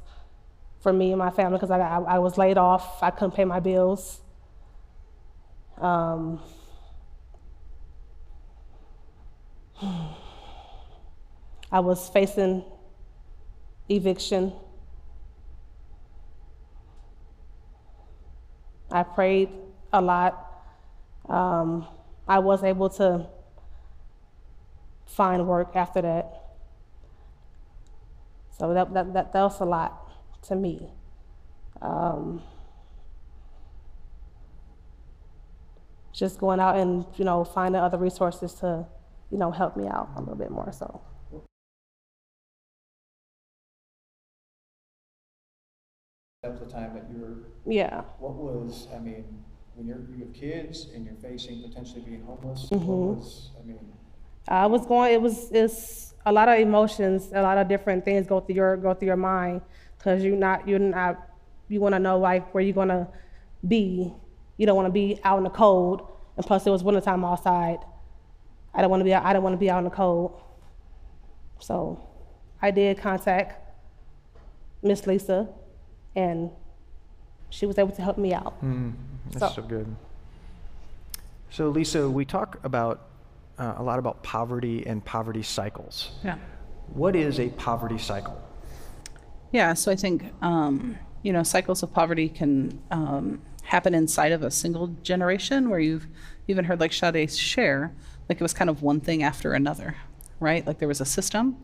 for 0.80 0.92
me 0.92 1.10
and 1.10 1.18
my 1.18 1.30
family 1.30 1.56
because 1.56 1.70
I, 1.70 1.78
I, 1.78 2.00
I, 2.00 2.18
was 2.18 2.36
laid 2.36 2.58
off. 2.58 3.02
I 3.02 3.10
couldn't 3.10 3.32
pay 3.32 3.44
my 3.44 3.60
bills. 3.60 4.20
Um, 5.78 6.40
I 11.70 11.80
was 11.80 12.08
facing 12.08 12.64
eviction. 13.88 14.52
I 18.90 19.02
prayed 19.02 19.48
a 19.92 20.00
lot. 20.00 20.64
Um, 21.28 21.86
I 22.28 22.38
was 22.38 22.62
able 22.62 22.90
to 22.90 23.26
find 25.06 25.46
work 25.46 25.74
after 25.74 26.02
that. 26.02 26.42
So 28.58 28.72
that, 28.74 28.92
that, 28.94 29.12
that, 29.14 29.32
that 29.32 29.42
was 29.42 29.60
a 29.60 29.64
lot 29.64 30.10
to 30.42 30.54
me. 30.54 30.92
Um, 31.80 32.42
just 36.12 36.38
going 36.38 36.60
out 36.60 36.76
and, 36.76 37.04
you 37.16 37.24
know, 37.24 37.44
finding 37.44 37.80
other 37.80 37.98
resources 37.98 38.52
to, 38.54 38.86
you 39.32 39.38
know, 39.38 39.50
help 39.50 39.76
me 39.76 39.88
out 39.88 40.10
a 40.16 40.20
little 40.20 40.36
bit 40.36 40.50
more 40.50 40.70
so. 40.70 41.00
That 46.42 46.52
was 46.52 46.60
the 46.60 46.66
time 46.66 46.92
that 46.94 47.06
you 47.10 47.20
were. 47.20 47.72
Yeah. 47.72 48.02
What 48.18 48.34
was, 48.34 48.88
I 48.94 48.98
mean, 48.98 49.24
when 49.74 49.86
you're, 49.86 50.00
you 50.14 50.26
have 50.26 50.34
kids 50.34 50.88
and 50.94 51.06
you're 51.06 51.14
facing 51.14 51.62
potentially 51.62 52.02
being 52.02 52.22
homeless, 52.24 52.68
mm-hmm. 52.70 52.84
what 52.84 53.16
was, 53.16 53.50
I 53.58 53.66
mean? 53.66 53.78
I 54.48 54.66
was 54.66 54.84
going, 54.84 55.14
it 55.14 55.22
was, 55.22 55.50
it's 55.52 56.14
a 56.26 56.32
lot 56.32 56.48
of 56.48 56.58
emotions, 56.58 57.30
a 57.32 57.40
lot 57.40 57.56
of 57.56 57.68
different 57.68 58.04
things 58.04 58.26
go 58.26 58.40
through 58.40 58.56
your, 58.56 58.76
go 58.76 58.92
through 58.92 59.06
your 59.06 59.16
mind 59.16 59.62
because 59.96 60.22
you're 60.22 60.36
not, 60.36 60.68
you're 60.68 60.78
not, 60.78 61.28
you 61.68 61.80
want 61.80 61.94
to 61.94 62.00
know 62.00 62.18
like 62.18 62.52
where 62.52 62.62
you're 62.62 62.74
going 62.74 62.88
to 62.88 63.08
be. 63.66 64.12
You 64.58 64.66
don't 64.66 64.76
want 64.76 64.86
to 64.86 64.92
be 64.92 65.18
out 65.24 65.38
in 65.38 65.44
the 65.44 65.50
cold. 65.50 66.08
And 66.36 66.44
plus 66.44 66.66
it 66.66 66.70
was 66.70 66.82
wintertime 66.82 67.24
outside. 67.24 67.78
I 68.74 68.80
don't 68.80 68.90
want 68.90 69.00
to 69.00 69.04
be, 69.04 69.14
I 69.14 69.32
don't 69.32 69.42
want 69.42 69.54
to 69.54 69.58
be 69.58 69.70
out 69.70 69.78
in 69.78 69.84
the 69.84 69.90
cold. 69.90 70.40
So 71.58 72.00
I 72.60 72.70
did 72.70 72.98
contact 72.98 73.58
Miss 74.82 75.06
Lisa 75.06 75.48
and 76.16 76.50
she 77.50 77.66
was 77.66 77.78
able 77.78 77.92
to 77.92 78.02
help 78.02 78.18
me 78.18 78.32
out. 78.32 78.62
Mm, 78.64 78.94
that's 79.30 79.54
so. 79.54 79.62
so 79.62 79.68
good. 79.68 79.94
So 81.50 81.68
Lisa, 81.68 82.08
we 82.08 82.24
talk 82.24 82.58
about 82.64 83.08
uh, 83.58 83.74
a 83.76 83.82
lot 83.82 83.98
about 83.98 84.22
poverty 84.22 84.86
and 84.86 85.04
poverty 85.04 85.42
cycles. 85.42 86.12
Yeah. 86.24 86.38
What 86.94 87.14
is 87.14 87.38
a 87.38 87.48
poverty 87.50 87.98
cycle? 87.98 88.40
Yeah, 89.52 89.74
so 89.74 89.92
I 89.92 89.96
think 89.96 90.32
um, 90.40 90.98
you 91.22 91.32
know 91.32 91.42
cycles 91.42 91.82
of 91.82 91.92
poverty 91.92 92.28
can 92.28 92.80
um, 92.90 93.42
happen 93.62 93.94
inside 93.94 94.32
of 94.32 94.42
a 94.42 94.50
single 94.50 94.88
generation, 95.02 95.68
where 95.68 95.78
you've 95.78 96.06
even 96.48 96.64
heard 96.64 96.80
like 96.80 96.92
Sade 96.92 97.30
share, 97.30 97.92
like 98.28 98.40
it 98.40 98.42
was 98.42 98.54
kind 98.54 98.70
of 98.70 98.82
one 98.82 99.00
thing 99.00 99.22
after 99.22 99.52
another, 99.52 99.96
right? 100.40 100.66
Like 100.66 100.78
there 100.78 100.88
was 100.88 101.00
a 101.00 101.04
system, 101.04 101.56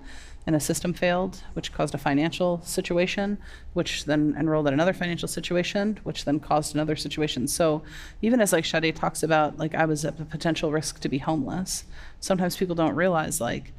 and 0.49 0.57
a 0.57 0.61
system 0.61 0.95
failed, 0.95 1.43
which 1.53 1.75
caused 1.75 1.95
a 1.95 1.99
financial 1.99 2.63
situation, 2.63 3.37
which 3.75 4.07
then 4.07 4.35
enrolled 4.39 4.67
in 4.67 4.73
another 4.73 4.95
financial 4.95 5.29
situation, 5.29 6.01
which 6.05 6.25
then 6.25 6.41
caused 6.41 6.75
another 6.75 6.97
situation. 6.97 7.47
So 7.47 7.83
even 8.23 8.41
as 8.41 8.51
like 8.51 8.65
Sade 8.65 8.97
talks 8.97 9.23
about, 9.23 9.59
like 9.59 9.75
I 9.75 9.85
was 9.85 10.07
at 10.07 10.17
the 10.17 10.25
potential 10.25 10.73
risk 10.73 11.01
to 11.01 11.09
be 11.11 11.19
homeless, 11.19 11.85
sometimes 12.21 12.57
people 12.57 12.75
don't 12.75 12.95
realize 12.95 13.43
like 13.43 13.75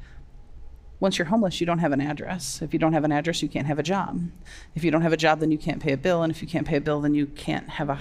once 1.00 1.18
you're 1.18 1.26
homeless, 1.26 1.60
you 1.60 1.66
don't 1.66 1.78
have 1.78 1.92
an 1.92 2.00
address. 2.00 2.60
If 2.62 2.72
you 2.74 2.78
don't 2.78 2.92
have 2.92 3.04
an 3.04 3.12
address, 3.12 3.42
you 3.42 3.48
can't 3.48 3.66
have 3.66 3.78
a 3.78 3.82
job. 3.82 4.30
If 4.74 4.84
you 4.84 4.90
don't 4.90 5.00
have 5.00 5.14
a 5.14 5.16
job, 5.16 5.40
then 5.40 5.50
you 5.50 5.56
can't 5.56 5.80
pay 5.80 5.92
a 5.92 5.96
bill. 5.96 6.22
And 6.22 6.30
if 6.30 6.42
you 6.42 6.48
can't 6.48 6.66
pay 6.66 6.76
a 6.76 6.80
bill, 6.80 7.00
then 7.00 7.14
you 7.14 7.26
can't 7.26 7.68
have 7.70 7.88
a 7.88 7.98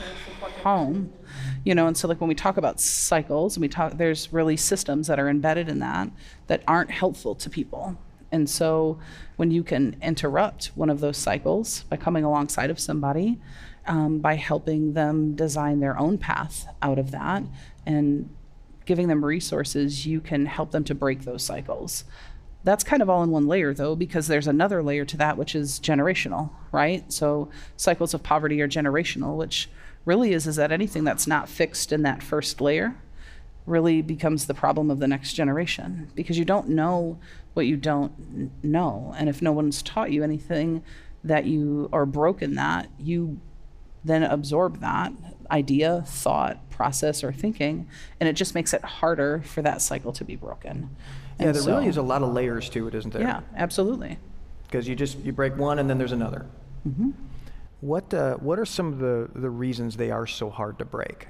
home. 0.63 1.13
You 1.63 1.73
know, 1.75 1.87
and 1.87 1.97
so 1.97 2.09
like 2.09 2.19
when 2.19 2.27
we 2.27 2.35
talk 2.35 2.57
about 2.57 2.81
cycles, 2.81 3.55
and 3.55 3.61
we 3.61 3.69
talk, 3.69 3.97
there's 3.97 4.33
really 4.33 4.57
systems 4.57 5.07
that 5.07 5.17
are 5.17 5.29
embedded 5.29 5.69
in 5.69 5.79
that 5.79 6.09
that 6.47 6.61
aren't 6.67 6.91
helpful 6.91 7.35
to 7.35 7.49
people. 7.49 7.97
And 8.31 8.49
so 8.49 8.99
when 9.37 9.49
you 9.49 9.63
can 9.63 9.95
interrupt 10.01 10.67
one 10.75 10.89
of 10.89 10.99
those 10.99 11.17
cycles 11.17 11.83
by 11.83 11.97
coming 11.97 12.23
alongside 12.23 12.69
of 12.69 12.79
somebody, 12.79 13.39
um, 13.87 14.19
by 14.19 14.35
helping 14.35 14.93
them 14.93 15.35
design 15.35 15.79
their 15.79 15.97
own 15.97 16.17
path 16.17 16.67
out 16.81 16.99
of 16.99 17.11
that 17.11 17.43
and 17.85 18.29
giving 18.85 19.07
them 19.07 19.23
resources, 19.23 20.05
you 20.05 20.19
can 20.19 20.45
help 20.45 20.71
them 20.71 20.83
to 20.83 20.95
break 20.95 21.23
those 21.23 21.43
cycles. 21.43 22.03
That's 22.63 22.83
kind 22.83 23.01
of 23.01 23.09
all 23.09 23.23
in 23.23 23.31
one 23.31 23.47
layer, 23.47 23.73
though, 23.73 23.95
because 23.95 24.27
there's 24.27 24.47
another 24.47 24.83
layer 24.83 25.05
to 25.05 25.17
that, 25.17 25.37
which 25.37 25.55
is 25.55 25.79
generational, 25.79 26.49
right? 26.71 27.11
So 27.11 27.49
cycles 27.77 28.13
of 28.13 28.21
poverty 28.21 28.61
are 28.61 28.67
generational, 28.67 29.37
which 29.37 29.69
really 30.05 30.33
is 30.33 30.47
is 30.47 30.55
that 30.57 30.71
anything 30.71 31.03
that's 31.03 31.27
not 31.27 31.47
fixed 31.49 31.91
in 31.91 32.03
that 32.03 32.23
first 32.23 32.59
layer 32.61 32.95
really 33.65 34.01
becomes 34.01 34.47
the 34.47 34.53
problem 34.53 34.89
of 34.89 34.99
the 34.99 35.07
next 35.07 35.33
generation 35.33 36.09
because 36.15 36.37
you 36.37 36.45
don't 36.45 36.67
know 36.67 37.17
what 37.53 37.67
you 37.67 37.77
don't 37.77 38.51
know. 38.63 39.13
And 39.17 39.29
if 39.29 39.41
no 39.41 39.51
one's 39.51 39.81
taught 39.81 40.11
you 40.11 40.23
anything 40.23 40.83
that 41.23 41.45
you 41.45 41.89
are 41.93 42.05
broken 42.05 42.55
that, 42.55 42.89
you 42.97 43.39
then 44.03 44.23
absorb 44.23 44.79
that 44.79 45.11
idea, 45.51 46.03
thought, 46.05 46.69
process, 46.69 47.23
or 47.23 47.31
thinking, 47.31 47.87
and 48.19 48.29
it 48.29 48.33
just 48.33 48.55
makes 48.55 48.73
it 48.73 48.83
harder 48.83 49.41
for 49.45 49.61
that 49.61 49.81
cycle 49.81 50.13
to 50.13 50.23
be 50.23 50.35
broken. 50.35 50.95
Yeah, 51.39 51.51
there 51.51 51.61
so, 51.61 51.75
really 51.75 51.87
is 51.87 51.97
a 51.97 52.01
lot 52.01 52.21
of 52.21 52.33
layers 52.33 52.69
to 52.69 52.87
it, 52.87 52.95
isn't 52.95 53.13
there? 53.13 53.21
Yeah, 53.21 53.41
absolutely. 53.55 54.17
Because 54.63 54.87
you 54.87 54.95
just 54.95 55.17
you 55.19 55.31
break 55.31 55.57
one 55.57 55.79
and 55.79 55.89
then 55.89 55.97
there's 55.97 56.11
another. 56.11 56.45
Mm-hmm. 56.87 57.11
What 57.81 58.13
uh, 58.13 58.35
what 58.35 58.59
are 58.59 58.65
some 58.65 58.87
of 58.87 58.99
the 58.99 59.29
the 59.33 59.49
reasons 59.49 59.97
they 59.97 60.11
are 60.11 60.27
so 60.27 60.49
hard 60.49 60.77
to 60.79 60.85
break? 60.85 61.27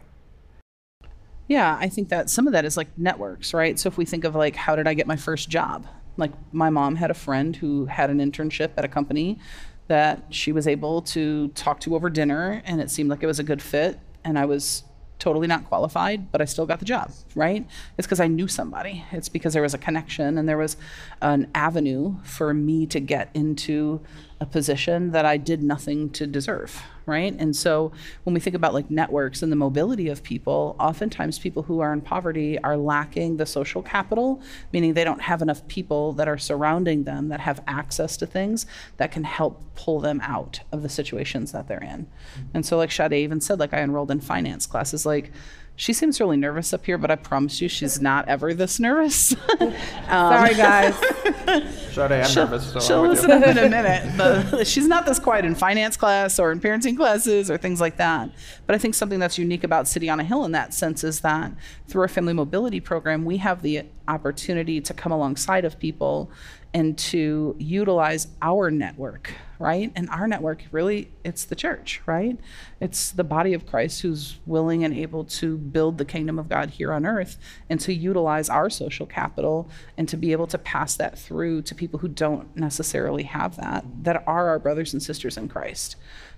Yeah, 1.47 1.77
I 1.79 1.89
think 1.89 2.09
that 2.09 2.29
some 2.29 2.47
of 2.47 2.53
that 2.53 2.65
is 2.65 2.77
like 2.77 2.87
networks, 2.97 3.53
right? 3.53 3.77
So 3.79 3.87
if 3.87 3.97
we 3.97 4.05
think 4.05 4.23
of 4.23 4.35
like 4.35 4.55
how 4.55 4.75
did 4.75 4.87
I 4.87 4.93
get 4.93 5.07
my 5.07 5.15
first 5.15 5.49
job? 5.49 5.85
Like 6.17 6.31
my 6.51 6.69
mom 6.69 6.95
had 6.95 7.11
a 7.11 7.15
friend 7.15 7.55
who 7.55 7.85
had 7.85 8.09
an 8.09 8.19
internship 8.19 8.71
at 8.77 8.85
a 8.85 8.87
company 8.87 9.39
that 9.87 10.23
she 10.29 10.51
was 10.51 10.67
able 10.67 11.01
to 11.01 11.47
talk 11.49 11.79
to 11.81 11.95
over 11.95 12.09
dinner 12.09 12.61
and 12.65 12.81
it 12.81 12.91
seemed 12.91 13.09
like 13.09 13.23
it 13.23 13.27
was 13.27 13.39
a 13.39 13.43
good 13.43 13.61
fit 13.61 13.99
and 14.23 14.37
I 14.37 14.45
was 14.45 14.83
totally 15.19 15.47
not 15.47 15.65
qualified, 15.65 16.31
but 16.31 16.41
I 16.41 16.45
still 16.45 16.65
got 16.65 16.79
the 16.79 16.85
job, 16.85 17.11
right? 17.35 17.67
It's 17.97 18.07
because 18.07 18.19
I 18.19 18.27
knew 18.27 18.47
somebody. 18.47 19.05
It's 19.11 19.29
because 19.29 19.53
there 19.53 19.61
was 19.61 19.73
a 19.73 19.77
connection 19.77 20.37
and 20.37 20.47
there 20.47 20.57
was 20.57 20.77
an 21.21 21.49
avenue 21.53 22.15
for 22.23 22.53
me 22.53 22.85
to 22.87 22.99
get 22.99 23.29
into 23.33 24.01
a 24.39 24.45
position 24.45 25.11
that 25.11 25.25
I 25.25 25.37
did 25.37 25.61
nothing 25.61 26.09
to 26.11 26.25
deserve, 26.25 26.81
right? 27.09 27.35
And 27.37 27.55
so 27.55 27.91
when 28.23 28.33
we 28.33 28.39
think 28.39 28.55
about 28.55 28.73
like 28.73 28.89
networks 28.89 29.41
and 29.41 29.51
the 29.51 29.55
mobility 29.55 30.07
of 30.07 30.23
people, 30.23 30.75
oftentimes 30.79 31.39
people 31.39 31.63
who 31.63 31.79
are 31.79 31.91
in 31.91 32.01
poverty 32.01 32.59
are 32.59 32.77
lacking 32.77 33.37
the 33.37 33.45
social 33.45 33.81
capital, 33.81 34.41
meaning 34.71 34.93
they 34.93 35.03
don't 35.03 35.21
have 35.21 35.41
enough 35.41 35.67
people 35.67 36.13
that 36.13 36.27
are 36.27 36.37
surrounding 36.37 37.03
them 37.03 37.29
that 37.29 37.39
have 37.39 37.61
access 37.67 38.15
to 38.17 38.25
things 38.25 38.65
that 38.97 39.11
can 39.11 39.23
help 39.23 39.63
pull 39.75 39.99
them 39.99 40.21
out 40.21 40.61
of 40.71 40.83
the 40.83 40.89
situations 40.89 41.51
that 41.51 41.67
they're 41.67 41.83
in. 41.83 42.07
And 42.53 42.65
so 42.65 42.77
like 42.77 42.91
Sade 42.91 43.13
even 43.13 43.41
said, 43.41 43.59
like 43.59 43.73
I 43.73 43.79
enrolled 43.79 44.11
in 44.11 44.19
finance 44.19 44.65
classes, 44.65 45.05
like 45.05 45.31
she 45.79 45.93
seems 45.93 46.19
really 46.19 46.35
nervous 46.35 46.73
up 46.73 46.85
here, 46.85 46.97
but 46.97 47.09
I 47.09 47.15
promise 47.15 47.61
you 47.61 47.69
she's 47.69 48.01
not 48.01 48.27
ever 48.27 48.53
this 48.53 48.81
nervous. 48.81 49.33
um, 49.61 49.73
Sorry, 50.09 50.53
guys. 50.53 50.93
Sade, 51.93 52.11
I'm 52.11 52.25
she'll, 52.25 52.43
nervous. 52.43 52.73
So 52.73 52.79
she'll 52.81 53.07
listen 53.07 53.31
up 53.31 53.47
in 53.47 53.57
a 53.57 53.69
minute. 53.69 54.17
But 54.51 54.67
she's 54.67 54.87
not 54.87 55.05
this 55.05 55.19
quiet 55.19 55.45
in 55.45 55.55
finance 55.55 55.95
class 55.95 56.37
or 56.37 56.51
in 56.51 56.59
parenting 56.59 56.97
classes 56.97 57.49
or 57.49 57.57
things 57.57 57.79
like 57.79 57.95
that. 57.95 58.29
But 58.67 58.75
I 58.75 58.77
think 58.77 58.93
something 58.93 59.19
that's 59.19 59.37
unique 59.37 59.63
about 59.63 59.87
City 59.87 60.09
on 60.09 60.19
a 60.19 60.23
Hill 60.25 60.43
in 60.43 60.51
that 60.51 60.73
sense 60.73 61.05
is 61.05 61.21
that 61.21 61.53
through 61.87 62.01
our 62.01 62.09
family 62.09 62.33
mobility 62.33 62.81
program, 62.81 63.23
we 63.23 63.37
have 63.37 63.61
the 63.61 63.83
opportunity 64.09 64.81
to 64.81 64.93
come 64.93 65.13
alongside 65.13 65.63
of 65.63 65.79
people 65.79 66.29
and 66.73 66.97
to 66.97 67.55
utilize 67.57 68.27
our 68.41 68.69
network, 68.69 69.33
right? 69.59 69.91
And 69.95 70.09
our 70.09 70.25
network 70.25 70.63
really 70.71 71.11
it's 71.23 71.43
the 71.43 71.55
church, 71.55 72.01
right? 72.05 72.39
It's 72.79 73.11
the 73.11 73.25
body 73.25 73.53
of 73.53 73.65
Christ 73.65 74.01
who's 74.01 74.39
willing 74.45 74.85
and 74.85 74.93
able 74.93 75.25
to 75.25 75.57
build 75.57 75.97
the 75.97 76.05
kingdom 76.05 76.39
of 76.39 76.47
God 76.47 76.71
here 76.71 76.93
on 76.93 77.05
earth 77.05 77.37
and 77.69 77.79
to 77.81 77.93
utilize 77.93 78.49
our 78.49 78.69
social 78.69 79.05
capital 79.05 79.69
and 79.97 80.07
to 80.07 80.15
be 80.15 80.31
able 80.31 80.47
to 80.47 80.57
pass 80.57 80.95
that 80.95 81.19
through 81.19 81.61
to 81.63 81.75
people 81.75 81.99
who 81.99 82.07
don't 82.07 82.55
necessarily 82.55 83.23
have 83.23 83.57
that 83.57 83.85
that 84.03 84.23
are 84.25 84.47
our 84.47 84.59
brothers 84.59 84.93
and 84.93 85.03
sisters 85.03 85.37
in 85.37 85.49
Christ. 85.49 85.97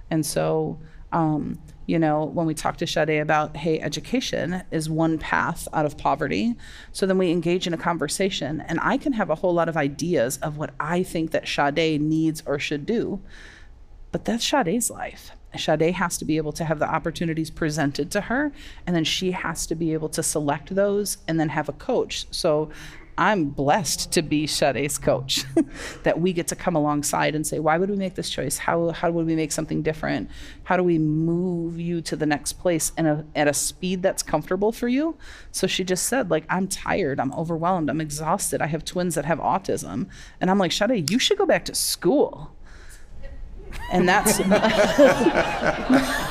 And 0.10 0.26
so 0.26 0.80
um, 1.12 1.60
you 1.92 2.00
know, 2.00 2.24
when 2.24 2.46
we 2.46 2.54
talk 2.54 2.78
to 2.78 2.88
Sade 2.88 3.22
about, 3.22 3.58
hey, 3.58 3.78
education 3.82 4.64
is 4.72 4.90
one 4.90 5.18
path 5.18 5.68
out 5.74 5.86
of 5.86 5.98
poverty. 5.98 6.56
So 6.94 7.06
then 7.06 7.18
we 7.18 7.32
engage 7.32 7.68
in 7.68 7.74
a 7.74 7.78
conversation, 7.78 8.62
and 8.62 8.80
I 8.82 8.96
can 8.96 9.12
have 9.12 9.30
a 9.30 9.36
whole 9.36 9.54
lot 9.54 9.68
of 9.68 9.76
ideas 9.76 10.38
of 10.38 10.56
what 10.56 10.74
I 10.80 11.04
think 11.04 11.32
that 11.32 11.50
Sade 11.50 12.02
needs 12.02 12.44
or 12.46 12.60
should 12.60 12.86
do. 12.86 13.20
But 14.14 14.24
that's 14.24 14.48
Sade's 14.48 14.90
life. 14.90 15.32
Sade 15.58 15.94
has 15.96 16.18
to 16.20 16.24
be 16.24 16.38
able 16.38 16.54
to 16.54 16.64
have 16.64 16.80
the 16.80 16.90
opportunities 16.90 17.50
presented 17.50 18.10
to 18.12 18.22
her, 18.22 18.54
and 18.88 18.96
then 18.96 19.04
she 19.04 19.32
has 19.32 19.68
to 19.68 19.76
be 19.76 19.92
able 19.92 20.08
to 20.10 20.24
select 20.24 20.74
those 20.74 21.18
and 21.28 21.38
then 21.38 21.50
have 21.50 21.68
a 21.68 21.74
coach. 21.74 22.26
So 22.32 22.70
I'm 23.18 23.46
blessed 23.46 24.12
to 24.14 24.22
be 24.22 24.48
Sade's 24.48 24.98
coach, 24.98 25.46
that 26.04 26.20
we 26.20 26.34
get 26.34 26.48
to 26.48 26.56
come 26.56 26.76
alongside 26.76 27.36
and 27.36 27.46
say, 27.46 27.60
why 27.60 27.78
would 27.78 27.90
we 27.90 27.96
make 27.96 28.16
this 28.16 28.30
choice? 28.30 28.58
How, 28.58 28.90
how 28.90 29.12
would 29.12 29.26
we 29.26 29.36
make 29.36 29.52
something 29.52 29.82
different? 29.82 30.30
How 30.64 30.78
do 30.78 30.84
we 30.84 30.98
move 30.98 31.80
you 31.80 32.02
to 32.02 32.16
the 32.16 32.26
next 32.26 32.54
place 32.54 32.92
in 32.98 33.06
a, 33.06 33.26
at 33.36 33.48
a 33.48 33.54
speed 33.54 34.02
that's 34.02 34.24
comfortable 34.24 34.72
for 34.72 34.88
you? 34.88 35.16
So 35.52 35.68
she 35.68 35.84
just 35.84 36.06
said, 36.06 36.32
like, 36.32 36.46
I'm 36.50 36.68
tired, 36.68 37.20
I'm 37.20 37.34
overwhelmed, 37.34 37.90
I'm 37.90 38.02
exhausted. 38.02 38.62
I 38.62 38.68
have 38.68 38.86
twins 38.86 39.16
that 39.16 39.26
have 39.26 39.40
autism. 39.40 40.08
And 40.40 40.50
I'm 40.50 40.58
like, 40.58 40.72
Sade, 40.72 41.10
you 41.10 41.20
should 41.20 41.38
go 41.38 41.46
back 41.46 41.66
to 41.66 41.76
school. 41.76 42.56
And 43.92 44.08
that's 44.08 44.40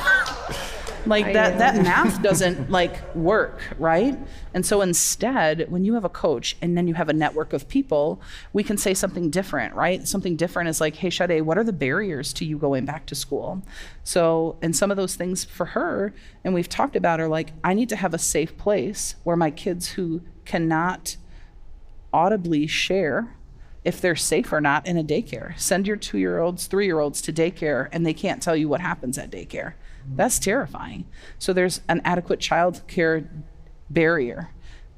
like 1.05 1.33
that 1.33 1.57
that 1.57 1.75
math 1.75 2.21
doesn't 2.23 2.69
like 2.69 3.15
work 3.15 3.61
right 3.77 4.17
and 4.53 4.65
so 4.65 4.81
instead 4.81 5.69
when 5.69 5.83
you 5.83 5.93
have 5.93 6.05
a 6.05 6.09
coach 6.09 6.55
and 6.61 6.77
then 6.77 6.87
you 6.87 6.93
have 6.93 7.09
a 7.09 7.13
network 7.13 7.53
of 7.53 7.67
people 7.67 8.21
we 8.53 8.63
can 8.63 8.77
say 8.77 8.93
something 8.93 9.29
different 9.29 9.73
right 9.75 10.07
something 10.07 10.35
different 10.35 10.69
is 10.69 10.79
like 10.81 10.95
hey 10.95 11.09
Sade, 11.09 11.41
what 11.43 11.57
are 11.57 11.63
the 11.63 11.73
barriers 11.73 12.33
to 12.33 12.45
you 12.45 12.57
going 12.57 12.85
back 12.85 13.05
to 13.07 13.15
school 13.15 13.61
so 14.03 14.57
and 14.61 14.75
some 14.75 14.91
of 14.91 14.97
those 14.97 15.15
things 15.15 15.43
for 15.43 15.67
her 15.67 16.13
and 16.43 16.53
we've 16.53 16.69
talked 16.69 16.95
about 16.95 17.19
are 17.19 17.27
like 17.27 17.53
i 17.63 17.73
need 17.73 17.89
to 17.89 17.95
have 17.95 18.13
a 18.13 18.19
safe 18.19 18.57
place 18.57 19.15
where 19.23 19.35
my 19.35 19.51
kids 19.51 19.89
who 19.89 20.21
cannot 20.45 21.17
audibly 22.13 22.67
share 22.67 23.35
if 23.83 23.99
they're 23.99 24.15
safe 24.15 24.53
or 24.53 24.61
not 24.61 24.85
in 24.85 24.97
a 24.97 25.03
daycare. 25.03 25.59
Send 25.59 25.87
your 25.87 25.95
two 25.95 26.17
year 26.17 26.39
olds, 26.39 26.67
three 26.67 26.85
year 26.85 26.99
olds 26.99 27.21
to 27.23 27.33
daycare, 27.33 27.89
and 27.91 28.05
they 28.05 28.13
can't 28.13 28.41
tell 28.41 28.55
you 28.55 28.69
what 28.69 28.81
happens 28.81 29.17
at 29.17 29.31
daycare. 29.31 29.73
That's 30.15 30.39
terrifying. 30.39 31.05
So 31.39 31.53
there's 31.53 31.81
an 31.87 32.01
adequate 32.03 32.39
child 32.39 32.81
care 32.87 33.29
barrier 33.89 34.49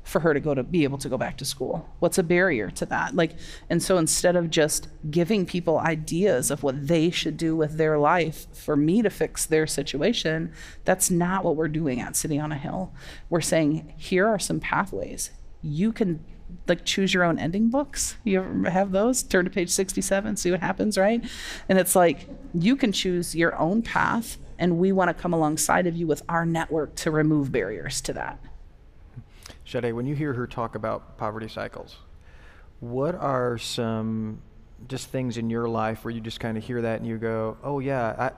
for 0.03 0.20
her 0.20 0.34
to 0.34 0.39
go 0.39 0.53
to 0.53 0.63
be 0.63 0.84
able 0.84 0.98
to 0.98 1.08
go 1.08 1.17
back 1.17 1.38
to 1.38 1.46
school. 1.46 1.89
What's 2.00 2.17
a 2.17 2.24
barrier 2.24 2.70
to 2.72 2.86
that? 2.88 3.15
Like 3.15 3.36
and 3.70 3.82
so 3.82 3.98
instead 3.98 4.36
of 4.36 4.50
just 4.50 4.89
giving 5.10 5.46
people 5.46 5.79
ideas 5.79 6.51
of 6.51 6.62
what 6.62 6.88
they 6.88 7.10
should 7.10 7.38
do 7.38 7.55
with 7.55 7.77
their 7.77 7.98
life 7.98 8.48
for 8.53 8.75
me 8.75 9.01
to 9.01 9.10
fix 9.10 9.45
their 9.45 9.65
situation, 9.65 10.52
that's 10.84 11.10
not 11.10 11.45
what 11.45 11.56
we're 11.56 11.69
doing 11.69 12.02
at 12.02 12.15
City 12.15 12.38
on 12.38 12.52
a 12.52 12.58
Hill. 12.58 12.91
We're 13.30 13.41
saying 13.41 13.93
here 13.97 14.28
are 14.28 14.39
some 14.39 14.60
pathways. 14.60 15.32
You 15.62 15.93
can 15.93 16.23
like 16.67 16.86
choose 16.86 17.13
your 17.13 17.23
own 17.23 17.39
ending 17.39 17.69
books. 17.69 18.17
You 18.23 18.39
ever 18.39 18.69
have 18.69 18.91
those? 18.91 19.23
Turn 19.23 19.45
to 19.45 19.52
page 19.52 19.69
67, 19.69 20.36
see 20.36 20.52
what 20.52 20.60
happens, 20.60 20.97
right? 20.97 21.23
And 21.69 21.80
it's 21.80 21.95
like 21.95 22.28
you 22.54 22.76
can 22.76 22.91
choose 22.91 23.36
your 23.36 23.58
own 23.58 23.82
path 23.82 24.38
and 24.63 24.80
we 24.80 24.93
want 24.93 25.10
to 25.10 25.13
come 25.13 25.34
alongside 25.34 25.88
of 25.88 25.95
you 25.97 26.08
with 26.08 26.23
our 26.30 26.45
network 26.45 26.95
to 26.95 27.12
remove 27.12 27.52
barriers 27.52 27.99
to 27.99 28.13
that. 28.13 28.39
Sade, 29.65 29.93
when 29.93 30.06
you 30.06 30.15
hear 30.15 30.32
her 30.32 30.47
talk 30.47 30.76
about 30.76 31.17
poverty 31.17 31.49
cycles, 31.49 31.97
what 32.80 33.13
are 33.13 33.58
some 33.58 34.39
just 34.88 35.10
things 35.10 35.38
in 35.38 35.49
your 35.49 35.67
life 35.67 36.06
where 36.06 36.13
you 36.13 36.21
just 36.21 36.39
kind 36.39 36.58
of 36.58 36.63
hear 36.63 36.82
that 36.82 37.02
and 37.02 37.06
you 37.06 37.17
go, 37.17 37.58
oh, 37.62 37.80
yeah, 37.80 38.15
I, 38.17 38.32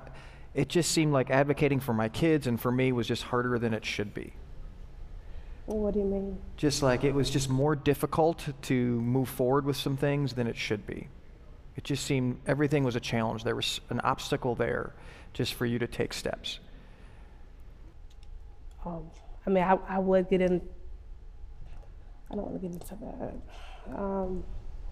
it 0.56 0.68
just 0.68 0.92
seemed 0.92 1.14
like 1.14 1.30
advocating 1.30 1.80
for 1.80 1.94
my 1.94 2.10
kids 2.10 2.48
and 2.48 2.60
for 2.60 2.72
me 2.72 2.92
was 2.92 3.08
just 3.08 3.22
harder 3.22 3.60
than 3.60 3.76
it 3.76 3.86
should 3.86 4.12
be? 4.16 4.34
What 5.68 5.94
do 5.94 6.00
you 6.00 6.06
mean? 6.06 6.40
Just 6.58 6.82
like 6.82 7.04
it 7.04 7.14
was 7.14 7.30
just 7.30 7.52
more 7.52 7.76
difficult 7.76 8.48
to 8.64 8.74
move 8.74 9.30
forward 9.30 9.64
with 9.64 9.78
some 9.78 9.96
things 9.96 10.34
than 10.34 10.48
it 10.48 10.58
should 10.58 10.88
be. 10.88 11.08
It 11.76 11.84
just 11.84 12.04
seemed 12.04 12.40
everything 12.48 12.84
was 12.84 12.96
a 12.96 13.00
challenge. 13.00 13.44
There 13.44 13.56
was 13.56 13.80
an 13.92 14.00
obstacle 14.00 14.56
there 14.56 14.94
just 15.36 15.54
for 15.54 15.66
you 15.66 15.78
to 15.78 15.86
take 15.86 16.14
steps? 16.14 16.60
Um, 18.86 19.12
I 19.46 19.50
mean, 19.50 19.64
I, 19.64 19.78
I 19.88 20.00
would 20.00 20.30
get 20.30 20.42
in. 20.42 20.62
I 22.32 22.36
don't 22.36 22.46
want 22.46 22.62
to 22.62 22.68
get 22.68 22.74
into 22.74 22.96
that. 22.96 24.00
Um, 24.00 24.44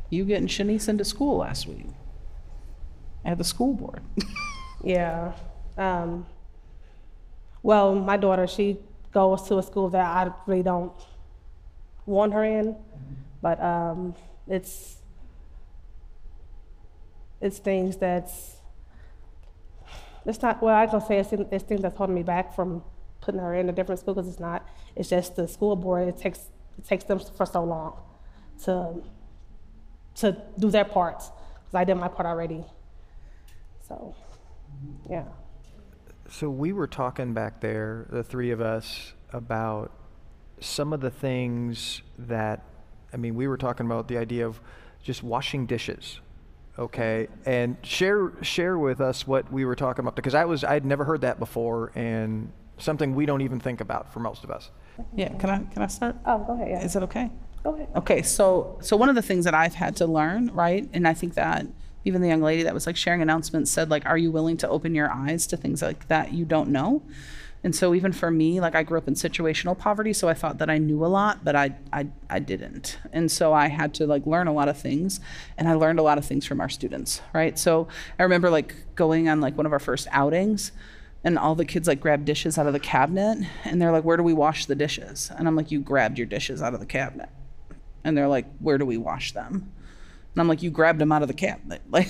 you 0.10 0.26
getting 0.26 0.48
Shanice 0.48 0.90
into 0.90 1.06
school 1.06 1.38
last 1.38 1.66
week 1.66 1.88
at 3.24 3.38
the 3.38 3.44
school 3.44 3.74
board. 3.74 4.04
yeah. 4.84 5.32
Um, 5.78 6.26
well, 7.64 7.96
my 7.96 8.18
daughter, 8.18 8.46
she 8.46 8.78
goes 9.12 9.44
to 9.48 9.58
a 9.60 9.64
school 9.64 9.90
that 9.90 10.06
I 10.06 10.32
really 10.46 10.62
don't 10.62 10.94
want 12.06 12.34
her 12.34 12.44
in, 12.44 12.76
but 13.42 13.64
um, 13.64 14.14
it's 14.48 14.98
it's 17.40 17.60
things 17.60 17.98
that's 17.98 18.58
it's 20.26 20.42
not, 20.42 20.62
well, 20.62 20.76
I 20.76 20.88
can 20.88 21.02
say 21.02 21.20
it's, 21.20 21.32
it's 21.34 21.64
things 21.64 21.82
that's 21.82 21.98
holding 21.98 22.16
me 22.16 22.24
back 22.24 22.56
from 22.56 22.84
putting 23.22 23.40
her 23.40 23.56
in 23.56 23.70
a 23.70 23.72
different 23.72 24.00
school 24.00 24.14
because 24.14 24.30
it's 24.30 24.40
not. 24.40 24.68
It's 24.96 25.10
just 25.10 25.36
the 25.36 25.48
school 25.48 25.76
board, 25.76 26.08
it 26.08 26.18
takes, 26.18 26.40
it 26.78 26.88
takes 26.88 27.04
them 27.04 27.20
for 27.20 27.46
so 27.46 27.64
long 27.64 27.98
to, 28.66 29.02
to 30.16 30.38
do 30.60 30.70
their 30.70 30.86
parts 30.86 31.30
because 31.56 31.76
I 31.76 31.84
did 31.84 31.96
my 31.96 32.08
part 32.08 32.26
already. 32.26 32.64
So, 33.88 34.16
yeah. 35.10 35.26
So 36.30 36.50
we 36.50 36.74
were 36.74 36.88
talking 36.88 37.34
back 37.34 37.62
there, 37.62 38.08
the 38.10 38.24
three 38.24 38.52
of 38.52 38.62
us, 38.62 39.14
about 39.32 39.92
some 40.60 40.94
of 40.94 41.02
the 41.02 41.12
things 41.12 42.02
that, 42.18 42.64
I 43.14 43.18
mean, 43.18 43.36
we 43.36 43.48
were 43.48 43.58
talking 43.58 43.86
about 43.86 44.08
the 44.08 44.18
idea 44.18 44.48
of 44.48 44.62
just 45.04 45.22
washing 45.22 45.66
dishes 45.66 46.22
okay 46.78 47.28
and 47.46 47.78
share 47.84 48.32
share 48.42 48.78
with 48.78 49.00
us 49.00 49.28
what 49.28 49.52
we 49.52 49.64
were 49.64 49.76
talking 49.76 50.04
about 50.04 50.16
because 50.16 50.34
i 50.34 50.44
was 50.44 50.64
i'd 50.64 50.86
never 50.86 51.06
heard 51.06 51.22
that 51.22 51.38
before 51.38 51.92
and 51.94 52.52
something 52.78 53.14
we 53.14 53.26
don't 53.26 53.42
even 53.42 53.60
think 53.60 53.82
about 53.82 54.12
for 54.12 54.20
most 54.20 54.44
of 54.44 54.52
us. 54.52 54.72
Yeah 55.16 55.30
can 55.36 55.50
i 55.50 55.60
can 55.72 55.82
i 55.82 55.88
start? 55.88 56.16
Oh 56.26 56.40
go 56.40 56.54
ahead 56.54 56.70
yeah. 56.70 56.84
is 56.84 56.96
it 56.96 57.04
okay? 57.04 57.32
Go 57.64 57.76
ahead. 57.76 57.90
Okay 57.96 58.22
so 58.22 58.78
so 58.82 58.98
one 58.98 59.10
of 59.10 59.16
the 59.16 59.22
things 59.22 59.46
that 59.46 59.54
i've 59.54 59.76
had 59.76 59.96
to 59.98 60.06
learn 60.06 60.48
right 60.54 60.90
and 60.94 61.08
i 61.08 61.14
think 61.14 61.36
that 61.36 61.66
even 62.06 62.22
the 62.22 62.28
young 62.28 62.42
lady 62.42 62.64
that 62.64 62.74
was 62.74 62.86
like 62.86 62.98
sharing 62.98 63.22
announcements 63.22 63.72
said 63.72 63.90
like 63.90 64.06
are 64.06 64.18
you 64.18 64.32
willing 64.32 64.58
to 64.58 64.68
open 64.68 64.94
your 64.94 65.12
eyes 65.12 65.48
to 65.48 65.58
things 65.58 65.82
like 65.82 66.08
that 66.08 66.34
you 66.34 66.46
don't 66.46 66.70
know 66.70 67.02
and 67.64 67.74
so 67.74 67.94
even 67.96 68.12
for 68.12 68.30
me, 68.30 68.60
like 68.60 68.76
I 68.76 68.84
grew 68.84 68.98
up 68.98 69.08
in 69.08 69.14
situational 69.14 69.78
poverty, 69.78 70.12
so 70.12 70.28
I 70.28 70.34
thought 70.34 70.58
that 70.58 70.70
I 70.70 70.78
knew 70.78 71.06
a 71.06 71.08
lot, 71.08 71.46
but 71.46 71.56
I 71.56 71.76
I 71.94 72.08
I 72.30 72.40
didn't. 72.40 72.98
And 73.14 73.32
so 73.32 73.54
I 73.54 73.68
had 73.68 73.94
to 73.96 74.08
like 74.08 74.26
learn 74.26 74.48
a 74.48 74.54
lot 74.54 74.68
of 74.68 74.78
things, 74.78 75.22
and 75.58 75.70
I 75.70 75.74
learned 75.74 76.00
a 76.00 76.04
lot 76.04 76.18
of 76.18 76.26
things 76.26 76.46
from 76.46 76.60
our 76.60 76.68
students, 76.70 77.22
right? 77.34 77.58
So 77.58 77.88
I 78.20 78.24
remember 78.24 78.50
like 78.50 78.76
going 78.96 79.30
on 79.30 79.40
like 79.40 79.56
one 79.56 79.66
of 79.66 79.72
our 79.72 79.80
first 79.80 80.08
outings 80.12 80.74
and 81.24 81.40
all 81.40 81.56
the 81.56 81.64
kids 81.64 81.88
like 81.88 82.02
grabbed 82.02 82.26
dishes 82.26 82.58
out 82.58 82.68
of 82.68 82.74
the 82.74 82.80
cabinet 82.82 83.48
and 83.64 83.82
they're 83.82 83.94
like, 83.94 84.04
"Where 84.04 84.18
do 84.18 84.24
we 84.24 84.34
wash 84.34 84.66
the 84.66 84.76
dishes?" 84.76 85.32
And 85.38 85.48
I'm 85.48 85.56
like, 85.56 85.72
"You 85.72 85.80
grabbed 85.80 86.18
your 86.18 86.28
dishes 86.28 86.62
out 86.62 86.74
of 86.74 86.82
the 86.82 86.86
cabinet." 86.86 87.30
And 88.04 88.18
they're 88.18 88.28
like, 88.28 88.46
"Where 88.60 88.78
do 88.78 88.86
we 88.86 88.98
wash 88.98 89.32
them?" 89.32 89.72
And 90.34 90.42
I'm 90.42 90.48
like, 90.48 90.64
you 90.64 90.72
grabbed 90.72 91.00
them 91.00 91.12
out 91.12 91.22
of 91.22 91.28
the 91.28 91.34
cabinet. 91.34 91.82
Like, 91.90 92.10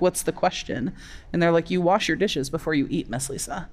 what's 0.00 0.22
the 0.22 0.32
question? 0.32 0.94
And 1.32 1.42
they're 1.42 1.50
like, 1.50 1.70
you 1.70 1.80
wash 1.80 2.06
your 2.06 2.16
dishes 2.16 2.48
before 2.48 2.72
you 2.72 2.86
eat, 2.88 3.10
Miss 3.10 3.28
Lisa. 3.28 3.68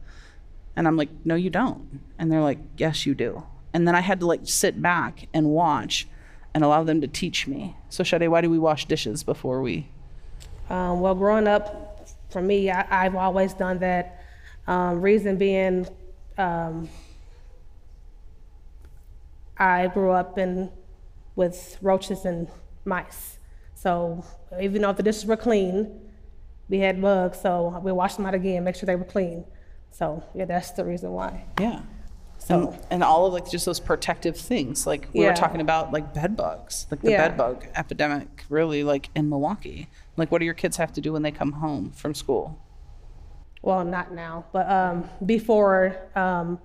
And 0.76 0.88
I'm 0.88 0.98
like, 0.98 1.10
no, 1.26 1.36
you 1.36 1.50
don't. 1.50 2.02
And 2.18 2.32
they're 2.32 2.42
like, 2.42 2.60
yes, 2.78 3.06
you 3.06 3.14
do. 3.14 3.44
And 3.74 3.88
then 3.88 3.96
I 3.96 4.02
had 4.02 4.20
to 4.22 4.26
like 4.26 4.42
sit 4.44 4.82
back 4.82 5.28
and 5.34 5.48
watch 5.48 6.08
and 6.54 6.64
allow 6.64 6.84
them 6.84 7.02
to 7.02 7.08
teach 7.08 7.48
me. 7.48 7.76
So, 7.90 8.04
Sade, 8.04 8.28
why 8.30 8.42
do 8.42 8.50
we 8.50 8.60
wash 8.60 8.86
dishes 8.86 9.24
before 9.24 9.62
we? 9.62 9.88
Um, 10.70 11.02
well, 11.02 11.16
growing 11.16 11.48
up, 11.48 12.10
for 12.30 12.42
me, 12.42 12.70
I, 12.70 13.04
have 13.04 13.16
always 13.16 13.54
done 13.54 13.80
that. 13.80 14.24
Um, 14.68 15.02
reason 15.02 15.38
being, 15.38 15.88
um, 16.38 16.88
I 19.58 19.88
grew 19.88 20.12
up 20.12 20.38
in 20.38 20.72
with 21.36 21.78
roaches 21.82 22.26
and 22.26 22.48
mice. 22.86 23.38
So 23.76 24.24
even 24.62 24.82
though 24.82 24.94
the 24.94 25.04
dishes 25.04 25.26
were 25.26 25.38
clean, 25.38 26.00
we 26.70 26.80
had 26.80 27.02
bugs. 27.02 27.42
So 27.42 27.80
we 27.84 27.92
washed 27.92 28.18
them 28.18 28.26
out 28.26 28.34
again, 28.34 28.64
make 28.64 28.76
sure 28.76 28.88
they 28.88 28.96
were 28.96 29.04
clean. 29.04 29.44
So 29.92 30.24
yeah, 30.34 30.46
that's 30.46 30.72
the 30.72 30.86
reason 30.86 31.12
why. 31.12 31.46
Yeah. 31.60 31.82
And, 32.50 32.74
So 32.74 32.80
and 32.90 33.04
all 33.04 33.28
of 33.28 33.34
like 33.34 33.50
just 33.52 33.66
those 33.66 33.80
protective 33.80 34.36
things, 34.36 34.88
like 34.88 35.08
we 35.14 35.22
Yeah. 35.22 35.30
were 35.30 35.36
talking 35.36 35.62
about, 35.62 35.92
like 35.92 36.14
bed 36.14 36.36
bugs, 36.36 36.88
like 36.90 37.02
the 37.02 37.12
Yeah. 37.12 37.28
bed 37.28 37.38
bug 37.38 37.68
epidemic, 37.76 38.46
really, 38.50 38.84
like 38.84 39.10
in 39.16 39.30
Milwaukee. 39.30 39.90
Like, 40.18 40.32
what 40.32 40.40
do 40.40 40.46
your 40.46 40.54
kids 40.56 40.78
have 40.78 40.92
to 40.94 41.02
do 41.02 41.14
when 41.14 41.22
they 41.22 41.32
come 41.32 41.52
home 41.54 41.92
from 41.92 42.14
school? 42.16 42.58
well, 43.64 43.86
not 43.86 44.12
now, 44.12 44.44
but 44.52 44.68
um, 44.72 45.08
before 45.24 45.96
um, 46.16 46.58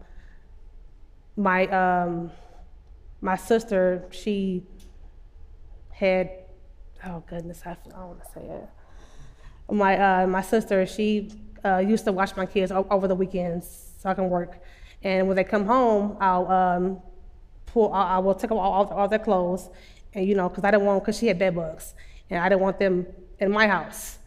my 1.36 1.66
um, 1.66 2.30
my 3.20 3.36
sister, 3.36 4.06
she 4.10 4.62
had 5.90 6.30
oh 7.04 7.22
goodness, 7.28 7.60
I, 7.66 7.72
I 7.72 7.74
don't 7.90 7.94
want 8.08 8.24
to 8.24 8.30
say 8.32 8.40
it. 8.46 8.68
My 9.70 9.98
uh, 9.98 10.26
my 10.26 10.42
sister, 10.42 10.86
she 10.86 11.30
uh, 11.64 11.78
used 11.78 12.04
to 12.04 12.12
watch 12.12 12.36
my 12.36 12.46
kids 12.46 12.70
o- 12.70 12.86
over 12.90 13.08
the 13.08 13.14
weekends 13.16 13.94
so 13.98 14.08
I 14.08 14.14
can 14.14 14.30
work, 14.30 14.60
and 15.02 15.26
when 15.26 15.36
they 15.36 15.44
come 15.44 15.66
home, 15.66 16.16
I'll 16.20 16.46
um, 16.50 17.02
pull, 17.66 17.92
I, 17.92 18.16
I 18.16 18.18
will 18.18 18.34
take 18.34 18.52
off 18.52 18.58
all, 18.58 18.72
all, 18.72 18.86
all 18.88 19.08
their 19.08 19.18
clothes, 19.18 19.68
and 20.14 20.24
you 20.26 20.36
know, 20.36 20.48
because 20.48 20.62
I 20.62 20.70
didn't 20.70 20.86
want, 20.86 21.02
because 21.02 21.18
she 21.18 21.26
had 21.26 21.38
bed 21.38 21.56
bugs, 21.56 21.94
and 22.30 22.38
I 22.38 22.48
didn't 22.48 22.60
want 22.60 22.78
them 22.78 23.06
in 23.40 23.50
my 23.50 23.66
house. 23.66 24.18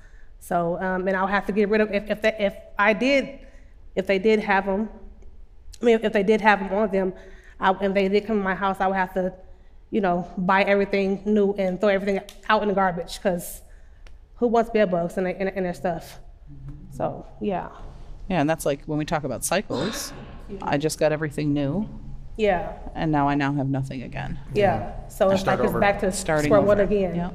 So, 0.42 0.78
um, 0.82 1.08
and 1.08 1.16
I'll 1.16 1.28
have 1.28 1.46
to 1.46 1.54
get 1.54 1.70
rid 1.70 1.82
of 1.82 1.94
if 1.94 2.10
if, 2.10 2.22
they, 2.22 2.36
if 2.38 2.56
I 2.78 2.92
did, 2.92 3.40
if 3.96 4.08
they 4.08 4.20
did 4.20 4.42
have 4.42 4.66
them, 4.66 4.90
I 5.82 5.86
mean, 5.86 6.00
if 6.04 6.12
they 6.12 6.24
did 6.24 6.42
have 6.42 6.60
them 6.60 6.74
on 6.74 6.92
them, 6.92 7.14
I, 7.62 7.72
and 7.72 7.96
they 7.96 8.10
did 8.10 8.28
come 8.28 8.38
to 8.38 8.44
my 8.44 8.56
house, 8.56 8.78
I 8.82 8.88
would 8.88 8.98
have 8.98 9.14
to, 9.14 9.34
you 9.90 10.02
know, 10.02 10.30
buy 10.38 10.64
everything 10.64 11.22
new 11.26 11.54
and 11.54 11.80
throw 11.80 11.90
everything 11.90 12.20
out 12.50 12.62
in 12.62 12.68
the 12.68 12.76
garbage 12.76 13.18
because 13.18 13.62
who 14.40 14.48
wants 14.48 14.70
bed 14.72 14.90
bugs 14.92 15.18
in 15.18 15.24
their, 15.26 15.34
in, 15.34 15.48
in 15.50 15.64
their 15.64 15.74
stuff? 15.74 16.20
So, 16.92 17.26
yeah, 17.42 17.70
Yeah, 18.30 18.42
and 18.42 18.50
that's 18.50 18.66
like 18.66 18.84
when 18.86 18.98
we 19.00 19.06
talk 19.06 19.24
about 19.24 19.46
cycles. 19.46 20.12
I 20.62 20.78
just 20.78 20.98
got 21.00 21.12
everything 21.12 21.54
new, 21.54 21.88
yeah, 22.38 22.74
and 22.96 23.12
now 23.12 23.28
I 23.30 23.36
now 23.36 23.54
have 23.54 23.68
nothing 23.70 24.02
again. 24.02 24.40
yeah. 24.54 25.08
So 25.08 25.30
it's 25.30 25.42
start 25.42 25.60
like 25.60 25.70
it's 25.70 25.80
back 25.80 26.00
to 26.02 26.12
Starting 26.12 26.50
square 26.50 26.62
one 26.62 26.80
over. 26.82 26.92
again. 26.92 27.16
Yep. 27.16 27.34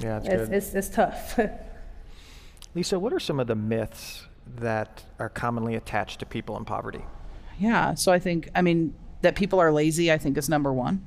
Yeah, 0.00 0.16
it's 0.18 0.26
It's, 0.26 0.34
good. 0.48 0.52
it's, 0.52 0.74
it's 0.74 0.88
tough. 0.88 1.38
Lisa, 2.74 2.98
what 2.98 3.12
are 3.12 3.20
some 3.20 3.38
of 3.38 3.46
the 3.46 3.54
myths 3.54 4.26
that 4.56 5.04
are 5.18 5.28
commonly 5.28 5.74
attached 5.76 6.18
to 6.20 6.26
people 6.26 6.56
in 6.56 6.64
poverty? 6.64 7.02
Yeah. 7.58 7.94
So 7.94 8.10
I 8.12 8.18
think, 8.18 8.48
I 8.54 8.62
mean, 8.62 8.94
that 9.20 9.36
people 9.36 9.60
are 9.60 9.70
lazy, 9.72 10.10
I 10.10 10.18
think 10.18 10.36
is 10.38 10.48
number 10.48 10.72
one. 10.72 11.06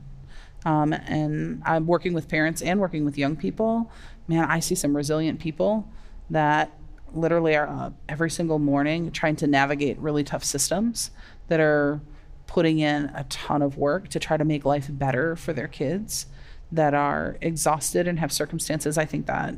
Um, 0.65 0.93
and 0.93 1.61
I'm 1.65 1.85
working 1.87 2.13
with 2.13 2.27
parents 2.29 2.61
and 2.61 2.79
working 2.79 3.03
with 3.03 3.17
young 3.17 3.35
people. 3.35 3.91
Man, 4.27 4.45
I 4.45 4.59
see 4.59 4.75
some 4.75 4.95
resilient 4.95 5.39
people 5.39 5.87
that 6.29 6.71
literally 7.13 7.55
are 7.55 7.67
up 7.67 7.93
every 8.09 8.29
single 8.29 8.59
morning 8.59 9.11
trying 9.11 9.35
to 9.37 9.47
navigate 9.47 9.97
really 9.99 10.23
tough 10.23 10.43
systems 10.43 11.11
that 11.47 11.59
are 11.59 12.01
putting 12.47 12.79
in 12.79 13.05
a 13.15 13.23
ton 13.25 13.61
of 13.61 13.77
work 13.77 14.09
to 14.09 14.19
try 14.19 14.37
to 14.37 14.45
make 14.45 14.65
life 14.65 14.87
better 14.89 15.35
for 15.35 15.53
their 15.53 15.67
kids 15.67 16.25
that 16.71 16.93
are 16.93 17.37
exhausted 17.41 18.07
and 18.07 18.19
have 18.19 18.31
circumstances. 18.31 18.97
I 18.97 19.05
think 19.05 19.25
that 19.27 19.55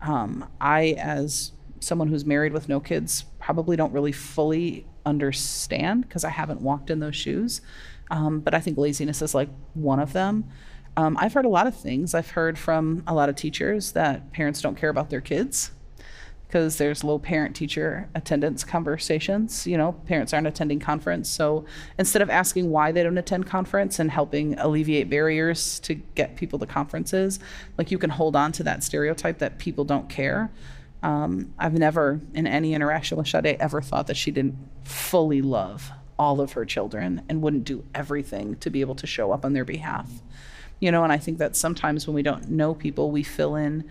um, 0.00 0.48
I, 0.60 0.94
as 0.98 1.52
someone 1.80 2.08
who's 2.08 2.24
married 2.24 2.52
with 2.52 2.68
no 2.68 2.80
kids, 2.80 3.24
probably 3.38 3.76
don't 3.76 3.92
really 3.92 4.12
fully 4.12 4.86
understand 5.06 6.06
because 6.06 6.24
I 6.24 6.30
haven't 6.30 6.60
walked 6.60 6.90
in 6.90 7.00
those 7.00 7.16
shoes. 7.16 7.60
Um, 8.10 8.40
but 8.40 8.54
I 8.54 8.60
think 8.60 8.76
laziness 8.76 9.22
is 9.22 9.34
like 9.34 9.48
one 9.74 10.00
of 10.00 10.12
them. 10.12 10.44
Um, 10.96 11.16
I've 11.18 11.32
heard 11.32 11.44
a 11.44 11.48
lot 11.50 11.66
of 11.66 11.76
things. 11.76 12.14
I've 12.14 12.30
heard 12.30 12.58
from 12.58 13.02
a 13.06 13.14
lot 13.14 13.28
of 13.28 13.36
teachers 13.36 13.92
that 13.92 14.32
parents 14.32 14.60
don't 14.60 14.76
care 14.76 14.90
about 14.90 15.10
their 15.10 15.20
kids 15.20 15.70
because 16.50 16.78
there's 16.78 17.04
low 17.04 17.16
parent 17.16 17.54
teacher 17.54 18.08
attendance 18.12 18.64
conversations. 18.64 19.68
You 19.68 19.78
know, 19.78 19.92
parents 19.92 20.34
aren't 20.34 20.48
attending 20.48 20.80
conference. 20.80 21.28
So 21.28 21.64
instead 21.96 22.22
of 22.22 22.28
asking 22.28 22.70
why 22.70 22.90
they 22.90 23.04
don't 23.04 23.16
attend 23.18 23.46
conference 23.46 24.00
and 24.00 24.10
helping 24.10 24.58
alleviate 24.58 25.08
barriers 25.08 25.78
to 25.80 25.94
get 25.94 26.34
people 26.34 26.58
to 26.58 26.66
conferences, 26.66 27.38
like 27.78 27.92
you 27.92 27.98
can 27.98 28.10
hold 28.10 28.34
on 28.34 28.50
to 28.52 28.64
that 28.64 28.82
stereotype 28.82 29.38
that 29.38 29.58
people 29.58 29.84
don't 29.84 30.08
care. 30.08 30.50
Um, 31.04 31.54
I've 31.56 31.74
never, 31.74 32.20
in 32.34 32.48
any 32.48 32.74
interaction 32.74 33.16
with 33.16 33.28
Sade, 33.28 33.56
ever 33.60 33.80
thought 33.80 34.08
that 34.08 34.16
she 34.16 34.32
didn't 34.32 34.56
fully 34.82 35.40
love 35.40 35.92
all 36.18 36.40
of 36.40 36.52
her 36.52 36.64
children 36.64 37.22
and 37.28 37.40
wouldn't 37.40 37.64
do 37.64 37.84
everything 37.94 38.56
to 38.56 38.70
be 38.70 38.80
able 38.80 38.96
to 38.96 39.06
show 39.06 39.30
up 39.30 39.44
on 39.44 39.52
their 39.52 39.64
behalf. 39.64 40.10
You 40.80 40.90
know, 40.90 41.04
and 41.04 41.12
I 41.12 41.18
think 41.18 41.38
that 41.38 41.56
sometimes 41.56 42.06
when 42.06 42.14
we 42.14 42.22
don't 42.22 42.48
know 42.48 42.74
people, 42.74 43.10
we 43.10 43.22
fill 43.22 43.54
in 43.54 43.84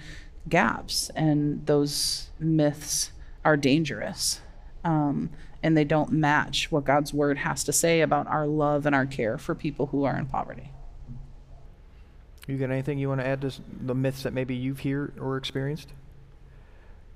gaps, 0.48 1.10
and 1.16 1.66
those 1.66 2.30
myths 2.40 3.12
are 3.46 3.56
dangerous. 3.56 4.42
Um, 4.84 5.30
and 5.62 5.76
they 5.76 5.84
don't 5.84 6.12
match 6.12 6.72
what 6.72 6.86
God's 6.86 7.14
word 7.14 7.40
has 7.40 7.64
to 7.66 7.74
say 7.74 8.02
about 8.02 8.28
our 8.28 8.48
love 8.48 8.86
and 8.86 8.96
our 8.96 9.06
care 9.06 9.38
for 9.38 9.54
people 9.54 9.88
who 9.88 10.04
are 10.06 10.18
in 10.18 10.26
poverty. 10.26 10.72
You 12.48 12.58
got 12.58 12.72
anything 12.72 12.98
you 12.98 13.10
want 13.10 13.22
to 13.22 13.28
add 13.28 13.42
to 13.42 13.52
the 13.80 13.94
myths 13.94 14.24
that 14.24 14.34
maybe 14.34 14.56
you've 14.56 14.80
heard 14.80 15.14
or 15.20 15.38
experienced? 15.38 15.90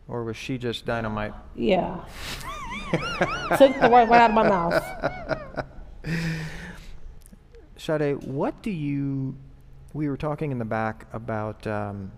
Or 0.08 0.24
was 0.24 0.38
she 0.38 0.58
just 0.58 0.86
dynamite? 0.86 1.34
yeah. 1.56 2.04
Took 3.58 3.80
the 3.80 3.90
word 3.92 4.10
right 4.10 4.22
out 4.22 4.30
of 4.30 4.36
my 4.36 4.48
mouth. 4.48 5.66
Sade, 7.78 8.24
what 8.24 8.62
do 8.62 8.70
you? 8.70 9.36
We 9.94 10.10
were 10.10 10.18
talking 10.18 10.52
in 10.52 10.58
the 10.58 10.66
back 10.66 11.06
about 11.14 11.68
um, 11.68 12.12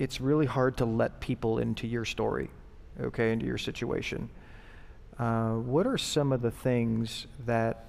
it's 0.00 0.20
really 0.20 0.46
hard 0.46 0.76
to 0.78 0.84
let 0.84 1.20
people 1.20 1.58
into 1.58 1.86
your 1.86 2.04
story, 2.04 2.50
okay, 3.00 3.32
into 3.32 3.46
your 3.46 3.58
situation. 3.58 4.28
Uh, 5.16 5.54
what 5.54 5.86
are 5.86 5.98
some 5.98 6.32
of 6.32 6.42
the 6.42 6.50
things 6.50 7.26
that 7.46 7.84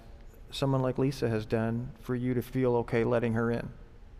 someone 0.52 0.82
like 0.82 0.98
Lisa 1.00 1.28
has 1.28 1.46
done 1.46 1.92
for 2.02 2.16
you 2.16 2.34
to 2.36 2.42
feel 2.42 2.76
okay 2.78 3.04
letting 3.04 3.34
her 3.34 3.52
in, 3.52 3.68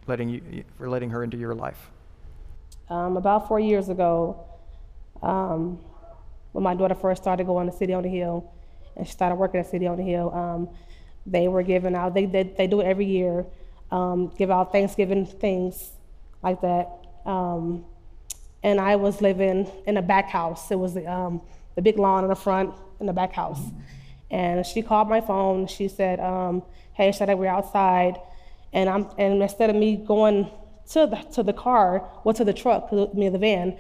letting 0.08 0.30
you, 0.30 0.64
for 0.78 0.90
letting 0.90 1.10
her 1.12 1.24
into 1.24 1.38
your 1.38 1.54
life? 1.54 1.92
Um, 2.90 3.18
about 3.18 3.48
four 3.48 3.60
years 3.60 3.90
ago, 3.90 4.44
um, 5.22 5.80
when 6.52 6.64
my 6.64 6.74
daughter 6.74 6.96
first 6.96 7.22
started 7.22 7.46
going 7.46 7.70
to 7.70 7.76
City 7.76 7.94
on 7.94 8.04
the 8.04 8.10
Hill, 8.10 8.52
and 8.96 9.06
she 9.06 9.14
started 9.14 9.36
working 9.36 9.60
at 9.60 9.68
City 9.68 9.86
on 9.86 9.98
the 9.98 10.04
Hill, 10.04 10.34
um, 10.34 10.70
they 11.26 11.48
were 11.48 11.62
giving 11.62 11.94
out. 11.94 12.16
They, 12.16 12.26
they 12.26 12.44
they 12.44 12.66
do 12.66 12.82
it 12.82 12.86
every 12.86 13.06
year, 13.06 13.46
um, 13.92 14.32
give 14.38 14.52
out 14.52 14.72
Thanksgiving 14.72 15.26
things 15.26 15.92
like 16.44 16.62
that. 16.62 16.90
Um, 17.26 17.86
and 18.64 18.80
I 18.80 18.96
was 18.96 19.22
living 19.22 19.72
in 19.86 19.98
a 19.98 20.02
back 20.02 20.30
house. 20.30 20.72
It 20.72 20.80
was 20.80 20.94
the 20.94 21.06
um, 21.12 21.42
the 21.76 21.82
big 21.82 21.98
lawn 21.98 22.24
in 22.24 22.30
the 22.30 22.36
front 22.36 22.74
in 23.00 23.06
the 23.06 23.14
back 23.14 23.34
house. 23.34 23.62
And 24.32 24.66
she 24.66 24.82
called 24.82 25.10
my 25.10 25.22
phone. 25.22 25.68
She 25.68 25.88
said, 25.88 26.20
um, 26.20 26.64
"Hey, 26.94 27.10
Shada, 27.10 27.38
we're 27.38 27.50
outside." 27.50 28.18
And 28.74 28.90
I'm 28.90 29.10
and 29.18 29.42
instead 29.42 29.70
of 29.70 29.76
me 29.76 29.96
going 29.96 30.50
to 30.92 31.08
the 31.08 31.16
to 31.34 31.44
the 31.44 31.54
car 31.54 32.08
or 32.24 32.34
to 32.34 32.44
the 32.44 32.54
truck, 32.54 32.90
to 32.90 33.10
me 33.14 33.30
the 33.30 33.38
van, 33.38 33.78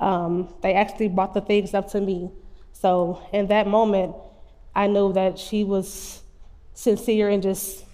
um, 0.00 0.54
they 0.62 0.74
actually 0.74 1.08
brought 1.08 1.34
the 1.34 1.40
things 1.40 1.72
up 1.72 1.90
to 1.92 2.00
me. 2.00 2.30
So 2.72 3.26
in 3.32 3.46
that 3.46 3.66
moment, 3.66 4.14
I 4.74 4.86
knew 4.88 5.12
that 5.14 5.38
she 5.38 5.64
was 5.64 6.22
sincere 6.74 7.30
and 7.30 7.42
just 7.42 7.84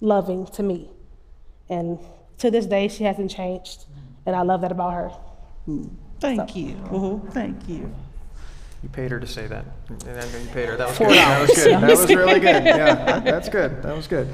loving 0.00 0.46
to 0.46 0.62
me. 0.62 0.88
And 1.70 1.98
to 2.38 2.50
this 2.50 2.66
day, 2.66 2.88
she 2.88 3.04
hasn't 3.04 3.30
changed, 3.30 3.86
and 4.26 4.34
I 4.36 4.42
love 4.42 4.60
that 4.62 4.72
about 4.72 4.92
her. 4.92 5.10
Thank 6.20 6.56
you. 6.56 7.22
Thank 7.30 7.68
you. 7.68 7.92
You 8.82 8.88
paid 8.88 9.10
her 9.10 9.20
to 9.20 9.26
say 9.26 9.46
that. 9.46 9.64
You 9.88 9.96
paid 10.52 10.68
her. 10.68 10.76
That 10.76 10.88
was 10.88 10.98
Four 10.98 11.08
good. 11.08 11.16
That 11.18 11.40
was 11.40 11.50
good. 11.54 11.72
That 11.80 11.90
was 11.90 12.08
really 12.14 12.40
good. 12.40 12.64
Yeah, 12.64 12.94
that- 12.94 13.24
that's 13.24 13.48
good. 13.48 13.82
That 13.82 13.94
was 13.96 14.06
good. 14.06 14.28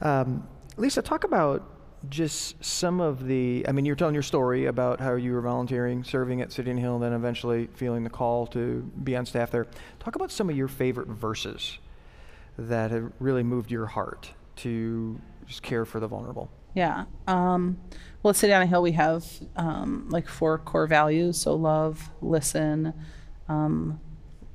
Um, 0.00 0.48
Lisa, 0.76 1.02
talk 1.02 1.24
about 1.24 1.68
just 2.08 2.64
some 2.64 3.00
of 3.00 3.26
the. 3.26 3.64
I 3.68 3.72
mean, 3.72 3.84
you're 3.84 3.94
telling 3.96 4.14
your 4.14 4.22
story 4.22 4.66
about 4.66 5.00
how 5.00 5.14
you 5.14 5.32
were 5.32 5.40
volunteering, 5.40 6.02
serving 6.04 6.40
at 6.40 6.50
City 6.52 6.70
and 6.70 6.80
Hill, 6.80 6.94
and 6.94 7.02
then 7.04 7.12
eventually 7.12 7.68
feeling 7.74 8.02
the 8.04 8.10
call 8.10 8.46
to 8.48 8.82
be 9.04 9.14
on 9.16 9.26
staff 9.26 9.50
there. 9.50 9.66
Talk 10.00 10.14
about 10.16 10.30
some 10.30 10.48
of 10.48 10.56
your 10.56 10.68
favorite 10.68 11.08
verses 11.08 11.78
that 12.58 12.90
have 12.90 13.12
really 13.20 13.42
moved 13.42 13.70
your 13.70 13.86
heart 13.86 14.30
to 14.56 15.20
just 15.46 15.62
care 15.62 15.84
for 15.84 16.00
the 16.00 16.06
vulnerable. 16.08 16.50
Yeah. 16.74 17.04
Um, 17.26 17.78
well, 18.22 18.30
at 18.30 18.36
City 18.36 18.52
on 18.52 18.62
a 18.62 18.66
Hill, 18.66 18.82
we 18.82 18.92
have 18.92 19.26
um, 19.56 20.08
like 20.08 20.28
four 20.28 20.58
core 20.58 20.86
values. 20.86 21.40
So 21.40 21.54
love, 21.54 22.10
listen, 22.20 22.94
um, 23.48 24.00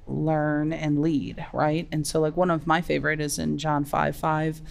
learn, 0.07 0.71
and 0.71 1.01
lead, 1.01 1.45
right? 1.53 1.87
And 1.91 2.07
so, 2.07 2.19
like, 2.21 2.37
one 2.37 2.49
of 2.49 2.65
my 2.65 2.81
favorite 2.81 3.19
is 3.19 3.37
in 3.37 3.57
John 3.57 3.83
5 3.83 4.15
5. 4.15 4.61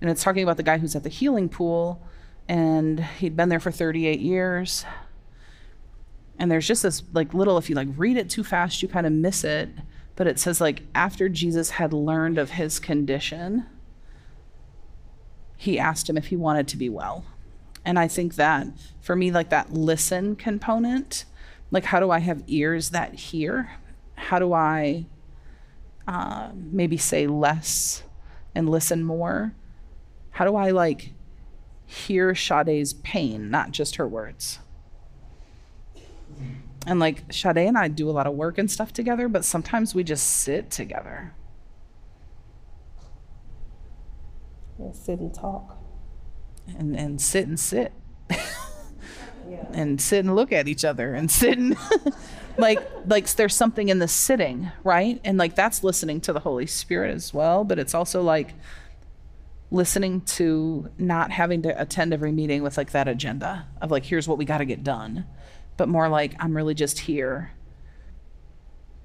And 0.00 0.10
it's 0.10 0.22
talking 0.22 0.42
about 0.42 0.56
the 0.56 0.62
guy 0.62 0.78
who's 0.78 0.96
at 0.96 1.02
the 1.02 1.08
healing 1.08 1.48
pool 1.48 2.02
and 2.48 3.04
he'd 3.04 3.36
been 3.36 3.48
there 3.48 3.60
for 3.60 3.70
38 3.70 4.18
years. 4.18 4.84
And 6.38 6.50
there's 6.50 6.66
just 6.66 6.82
this 6.82 7.02
like 7.12 7.32
little, 7.32 7.58
if 7.58 7.68
you 7.68 7.76
like 7.76 7.88
read 7.96 8.16
it 8.16 8.28
too 8.28 8.42
fast, 8.42 8.82
you 8.82 8.88
kind 8.88 9.06
of 9.06 9.12
miss 9.12 9.44
it. 9.44 9.68
But 10.16 10.26
it 10.26 10.38
says, 10.38 10.60
like, 10.60 10.82
after 10.94 11.28
Jesus 11.28 11.70
had 11.70 11.92
learned 11.92 12.38
of 12.38 12.50
his 12.50 12.80
condition, 12.80 13.66
he 15.60 15.78
asked 15.78 16.08
him 16.08 16.16
if 16.16 16.28
he 16.28 16.36
wanted 16.36 16.66
to 16.66 16.78
be 16.78 16.88
well. 16.88 17.22
And 17.84 17.98
I 17.98 18.08
think 18.08 18.36
that 18.36 18.66
for 19.02 19.14
me, 19.14 19.30
like 19.30 19.50
that 19.50 19.70
listen 19.70 20.34
component, 20.34 21.26
like 21.70 21.84
how 21.84 22.00
do 22.00 22.10
I 22.10 22.20
have 22.20 22.42
ears 22.46 22.90
that 22.90 23.14
hear? 23.14 23.72
How 24.14 24.38
do 24.38 24.54
I 24.54 25.04
uh, 26.08 26.52
maybe 26.54 26.96
say 26.96 27.26
less 27.26 28.04
and 28.54 28.70
listen 28.70 29.04
more? 29.04 29.52
How 30.30 30.46
do 30.46 30.56
I 30.56 30.70
like 30.70 31.12
hear 31.84 32.34
Sade's 32.34 32.94
pain, 32.94 33.50
not 33.50 33.70
just 33.70 33.96
her 33.96 34.08
words? 34.08 34.60
And 36.86 36.98
like 36.98 37.30
Sade 37.30 37.58
and 37.58 37.76
I 37.76 37.88
do 37.88 38.08
a 38.08 38.12
lot 38.12 38.26
of 38.26 38.32
work 38.32 38.56
and 38.56 38.70
stuff 38.70 38.94
together, 38.94 39.28
but 39.28 39.44
sometimes 39.44 39.94
we 39.94 40.04
just 40.04 40.26
sit 40.26 40.70
together. 40.70 41.34
And 44.80 44.94
sit 44.94 45.20
and 45.20 45.34
talk. 45.34 45.78
And 46.78 46.96
and 46.96 47.20
sit 47.20 47.46
and 47.46 47.58
sit. 47.58 47.92
yeah. 48.30 49.66
And 49.72 50.00
sit 50.00 50.24
and 50.24 50.34
look 50.34 50.52
at 50.52 50.68
each 50.68 50.84
other 50.84 51.14
and 51.14 51.30
sit 51.30 51.58
and 51.58 51.76
like 52.58 52.80
like 53.06 53.28
there's 53.28 53.54
something 53.54 53.88
in 53.88 53.98
the 53.98 54.08
sitting, 54.08 54.70
right? 54.84 55.20
And 55.24 55.38
like 55.38 55.54
that's 55.54 55.84
listening 55.84 56.20
to 56.22 56.32
the 56.32 56.40
Holy 56.40 56.66
Spirit 56.66 57.14
as 57.14 57.34
well, 57.34 57.64
but 57.64 57.78
it's 57.78 57.94
also 57.94 58.22
like 58.22 58.54
listening 59.70 60.20
to 60.22 60.90
not 60.98 61.30
having 61.30 61.62
to 61.62 61.80
attend 61.80 62.12
every 62.12 62.32
meeting 62.32 62.62
with 62.62 62.76
like 62.76 62.90
that 62.90 63.06
agenda 63.06 63.66
of 63.80 63.90
like 63.90 64.04
here's 64.04 64.26
what 64.26 64.38
we 64.38 64.44
got 64.44 64.58
to 64.58 64.64
get 64.64 64.82
done 64.82 65.24
but 65.76 65.88
more 65.88 66.08
like 66.08 66.34
i'm 66.40 66.56
really 66.56 66.74
just 66.74 67.00
here 67.00 67.52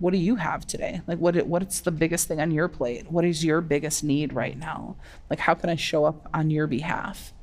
what 0.05 0.13
do 0.13 0.19
you 0.19 0.35
have 0.35 0.67
today? 0.67 1.01
Like 1.07 1.17
what 1.17 1.35
what's 1.47 1.79
the 1.79 1.89
biggest 1.89 2.27
thing 2.27 2.39
on 2.39 2.51
your 2.51 2.67
plate? 2.67 3.09
What 3.11 3.25
is 3.25 3.43
your 3.43 3.59
biggest 3.59 4.03
need 4.03 4.33
right 4.33 4.55
now? 4.55 4.97
Like 5.31 5.39
how 5.39 5.55
can 5.55 5.67
i 5.67 5.75
show 5.75 6.05
up 6.05 6.29
on 6.31 6.51
your 6.51 6.67
behalf? 6.67 7.33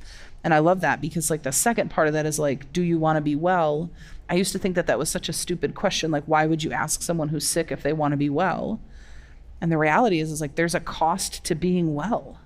And 0.44 0.54
i 0.54 0.60
love 0.60 0.80
that 0.82 1.00
because 1.00 1.28
like 1.28 1.42
the 1.42 1.50
second 1.50 1.90
part 1.90 2.06
of 2.06 2.14
that 2.14 2.24
is 2.24 2.38
like 2.38 2.72
do 2.72 2.80
you 2.80 3.00
want 3.00 3.16
to 3.16 3.20
be 3.20 3.34
well? 3.34 3.90
I 4.30 4.36
used 4.36 4.52
to 4.52 4.60
think 4.60 4.76
that 4.76 4.86
that 4.86 4.96
was 4.96 5.10
such 5.10 5.28
a 5.28 5.32
stupid 5.32 5.74
question 5.74 6.12
like 6.12 6.22
why 6.26 6.46
would 6.46 6.62
you 6.62 6.70
ask 6.70 7.02
someone 7.02 7.30
who's 7.30 7.48
sick 7.48 7.72
if 7.72 7.82
they 7.82 7.92
want 7.92 8.12
to 8.12 8.16
be 8.16 8.30
well? 8.30 8.80
And 9.60 9.72
the 9.72 9.76
reality 9.76 10.20
is 10.20 10.30
is 10.30 10.40
like 10.40 10.54
there's 10.54 10.76
a 10.76 10.80
cost 10.80 11.42
to 11.42 11.56
being 11.56 11.96
well. 11.96 12.38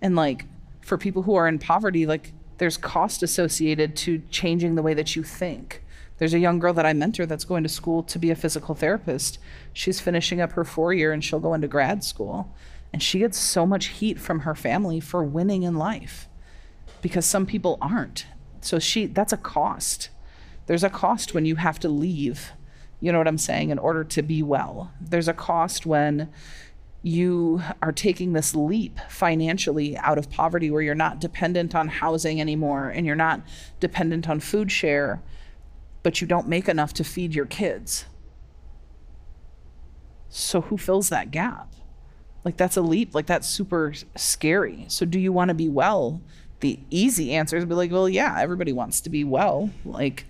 And 0.00 0.14
like 0.14 0.44
for 0.80 0.96
people 0.96 1.22
who 1.22 1.34
are 1.34 1.48
in 1.48 1.58
poverty, 1.58 2.06
like 2.06 2.32
there's 2.58 2.76
cost 2.76 3.20
associated 3.20 3.96
to 3.96 4.22
changing 4.30 4.76
the 4.76 4.82
way 4.82 4.94
that 4.94 5.16
you 5.16 5.24
think. 5.24 5.83
There's 6.18 6.34
a 6.34 6.38
young 6.38 6.58
girl 6.58 6.72
that 6.74 6.86
I 6.86 6.92
mentor 6.92 7.26
that's 7.26 7.44
going 7.44 7.64
to 7.64 7.68
school 7.68 8.02
to 8.04 8.18
be 8.18 8.30
a 8.30 8.36
physical 8.36 8.74
therapist. 8.74 9.38
She's 9.72 10.00
finishing 10.00 10.40
up 10.40 10.52
her 10.52 10.64
four 10.64 10.92
year 10.92 11.12
and 11.12 11.24
she'll 11.24 11.40
go 11.40 11.54
into 11.54 11.68
grad 11.68 12.04
school. 12.04 12.54
And 12.92 13.02
she 13.02 13.18
gets 13.18 13.38
so 13.38 13.66
much 13.66 13.86
heat 13.86 14.20
from 14.20 14.40
her 14.40 14.54
family 14.54 15.00
for 15.00 15.24
winning 15.24 15.64
in 15.64 15.74
life 15.74 16.28
because 17.02 17.26
some 17.26 17.44
people 17.44 17.76
aren't. 17.80 18.26
So 18.60 18.78
she 18.78 19.06
that's 19.06 19.32
a 19.32 19.36
cost. 19.36 20.10
There's 20.66 20.84
a 20.84 20.90
cost 20.90 21.34
when 21.34 21.44
you 21.44 21.56
have 21.56 21.80
to 21.80 21.88
leave. 21.88 22.52
You 23.00 23.12
know 23.12 23.18
what 23.18 23.28
I'm 23.28 23.36
saying? 23.36 23.70
In 23.70 23.78
order 23.78 24.04
to 24.04 24.22
be 24.22 24.42
well. 24.42 24.92
There's 25.00 25.28
a 25.28 25.34
cost 25.34 25.84
when 25.84 26.30
you 27.02 27.60
are 27.82 27.92
taking 27.92 28.32
this 28.32 28.54
leap 28.54 28.98
financially 29.10 29.96
out 29.98 30.16
of 30.16 30.30
poverty 30.30 30.70
where 30.70 30.80
you're 30.80 30.94
not 30.94 31.20
dependent 31.20 31.74
on 31.74 31.88
housing 31.88 32.40
anymore 32.40 32.88
and 32.88 33.04
you're 33.04 33.14
not 33.14 33.42
dependent 33.78 34.26
on 34.26 34.40
food 34.40 34.72
share, 34.72 35.20
but 36.04 36.20
you 36.20 36.26
don't 36.28 36.46
make 36.46 36.68
enough 36.68 36.92
to 36.92 37.02
feed 37.02 37.34
your 37.34 37.46
kids. 37.46 38.04
So, 40.28 40.60
who 40.60 40.76
fills 40.76 41.08
that 41.08 41.32
gap? 41.32 41.74
Like, 42.44 42.56
that's 42.56 42.76
a 42.76 42.82
leap. 42.82 43.14
Like, 43.14 43.26
that's 43.26 43.48
super 43.48 43.94
scary. 44.14 44.84
So, 44.88 45.06
do 45.06 45.18
you 45.18 45.32
want 45.32 45.48
to 45.48 45.54
be 45.54 45.68
well? 45.68 46.20
The 46.60 46.78
easy 46.90 47.32
answer 47.32 47.56
is 47.56 47.64
be 47.64 47.74
like, 47.74 47.90
well, 47.90 48.08
yeah, 48.08 48.36
everybody 48.38 48.72
wants 48.72 49.00
to 49.00 49.10
be 49.10 49.24
well. 49.24 49.70
Like, 49.84 50.26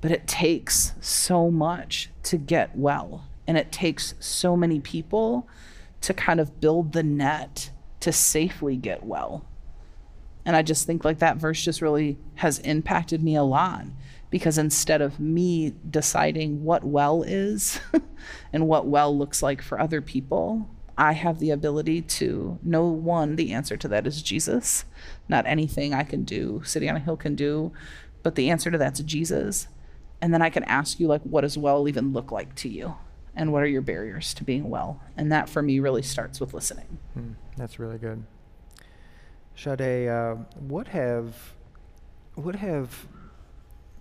but 0.00 0.10
it 0.10 0.26
takes 0.26 0.92
so 1.00 1.50
much 1.50 2.10
to 2.24 2.36
get 2.36 2.76
well 2.76 3.24
and 3.46 3.56
it 3.56 3.72
takes 3.72 4.14
so 4.18 4.56
many 4.56 4.80
people 4.80 5.48
to 6.00 6.12
kind 6.12 6.40
of 6.40 6.60
build 6.60 6.92
the 6.92 7.02
net 7.02 7.70
to 8.00 8.12
safely 8.12 8.76
get 8.76 9.04
well. 9.04 9.46
And 10.44 10.54
I 10.54 10.62
just 10.62 10.86
think 10.86 11.04
like 11.04 11.18
that 11.20 11.38
verse 11.38 11.62
just 11.62 11.80
really 11.80 12.18
has 12.36 12.58
impacted 12.60 13.22
me 13.22 13.34
a 13.34 13.42
lot 13.42 13.86
because 14.30 14.58
instead 14.58 15.00
of 15.00 15.20
me 15.20 15.74
deciding 15.88 16.64
what 16.64 16.84
well 16.84 17.22
is 17.22 17.80
and 18.52 18.68
what 18.68 18.86
well 18.86 19.16
looks 19.16 19.42
like 19.42 19.62
for 19.62 19.80
other 19.80 20.00
people, 20.00 20.68
I 20.98 21.12
have 21.12 21.38
the 21.38 21.50
ability 21.50 22.02
to 22.02 22.58
know 22.62 22.86
one, 22.86 23.36
the 23.36 23.52
answer 23.52 23.76
to 23.76 23.88
that 23.88 24.06
is 24.06 24.22
Jesus. 24.22 24.84
Not 25.28 25.46
anything 25.46 25.94
I 25.94 26.02
can 26.02 26.24
do, 26.24 26.62
City 26.64 26.88
on 26.88 26.96
a 26.96 27.00
Hill 27.00 27.16
can 27.16 27.34
do, 27.34 27.72
but 28.22 28.34
the 28.34 28.50
answer 28.50 28.70
to 28.70 28.78
that's 28.78 29.00
Jesus. 29.00 29.68
And 30.20 30.32
then 30.32 30.42
I 30.42 30.50
can 30.50 30.64
ask 30.64 30.98
you, 30.98 31.06
like, 31.06 31.22
what 31.22 31.42
does 31.42 31.58
well 31.58 31.86
even 31.88 32.12
look 32.12 32.32
like 32.32 32.54
to 32.56 32.68
you? 32.68 32.96
and 33.36 33.52
what 33.52 33.62
are 33.62 33.66
your 33.66 33.82
barriers 33.82 34.32
to 34.34 34.44
being 34.44 34.70
well? 34.70 35.00
And 35.16 35.30
that 35.30 35.48
for 35.48 35.62
me 35.62 35.78
really 35.78 36.02
starts 36.02 36.40
with 36.40 36.54
listening. 36.54 36.98
Mm, 37.16 37.34
that's 37.56 37.78
really 37.78 37.98
good. 37.98 38.24
Sade, 39.54 40.08
uh, 40.08 40.36
what 40.58 40.88
have 40.88 41.52
what 42.34 42.56
have 42.56 43.06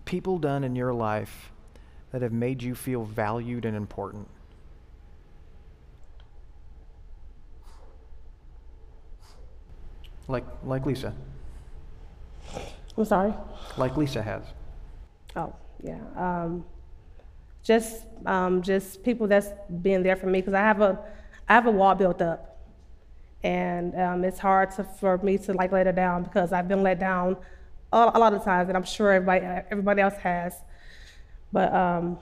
people 0.05 0.37
done 0.37 0.63
in 0.63 0.75
your 0.75 0.93
life 0.93 1.51
that 2.11 2.21
have 2.21 2.31
made 2.31 2.63
you 2.63 2.75
feel 2.75 3.03
valued 3.03 3.65
and 3.65 3.75
important? 3.75 4.27
Like 10.27 10.45
like 10.63 10.85
Lisa. 10.85 11.13
I'm 12.97 13.05
sorry. 13.05 13.33
Like 13.77 13.97
Lisa 13.97 14.21
has. 14.21 14.43
Oh 15.35 15.53
yeah. 15.83 15.99
Um, 16.15 16.65
just 17.63 18.05
um, 18.25 18.61
just 18.61 19.03
people 19.03 19.27
that's 19.27 19.49
been 19.81 20.03
there 20.03 20.15
for 20.15 20.27
me 20.27 20.39
because 20.39 20.53
I 20.53 20.61
have 20.61 20.81
a 20.81 20.99
I 21.47 21.53
have 21.53 21.67
a 21.67 21.71
wall 21.71 21.93
built 21.95 22.21
up, 22.21 22.59
and 23.43 23.93
um, 23.99 24.23
it's 24.23 24.39
hard 24.39 24.71
to, 24.71 24.83
for 24.83 25.17
me 25.19 25.37
to 25.39 25.53
like 25.53 25.71
let 25.71 25.85
it 25.85 25.95
down 25.95 26.23
because 26.23 26.53
I've 26.53 26.67
been 26.67 26.81
let 26.81 26.99
down 26.99 27.37
a, 27.95 28.19
lot 28.19 28.33
of 28.33 28.43
times, 28.43 28.69
and 28.69 28.77
I'm 28.77 28.83
sure 28.83 29.11
everybody 29.11 29.45
everybody 29.71 30.01
else 30.01 30.15
has, 30.15 30.53
but. 31.51 31.73
Um, 31.73 32.19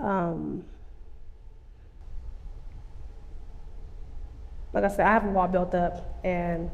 Um, 0.00 0.64
like 4.72 4.84
I 4.84 4.88
said, 4.88 5.06
I 5.06 5.12
have 5.12 5.24
a 5.24 5.30
wall 5.30 5.48
built 5.48 5.74
up, 5.74 6.20
and 6.24 6.70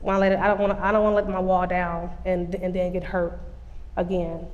when 0.00 0.16
I 0.16 0.18
let 0.18 0.32
it, 0.32 0.38
I 0.38 0.46
don't 0.46 0.60
want 0.60 0.76
to, 0.76 0.84
I 0.84 0.92
don't 0.92 1.02
want 1.02 1.12
to 1.12 1.16
let 1.16 1.28
my 1.28 1.40
wall 1.40 1.66
down 1.66 2.10
and, 2.24 2.54
and 2.54 2.74
then 2.74 2.92
get 2.92 3.04
hurt 3.04 3.38
again. 3.96 4.46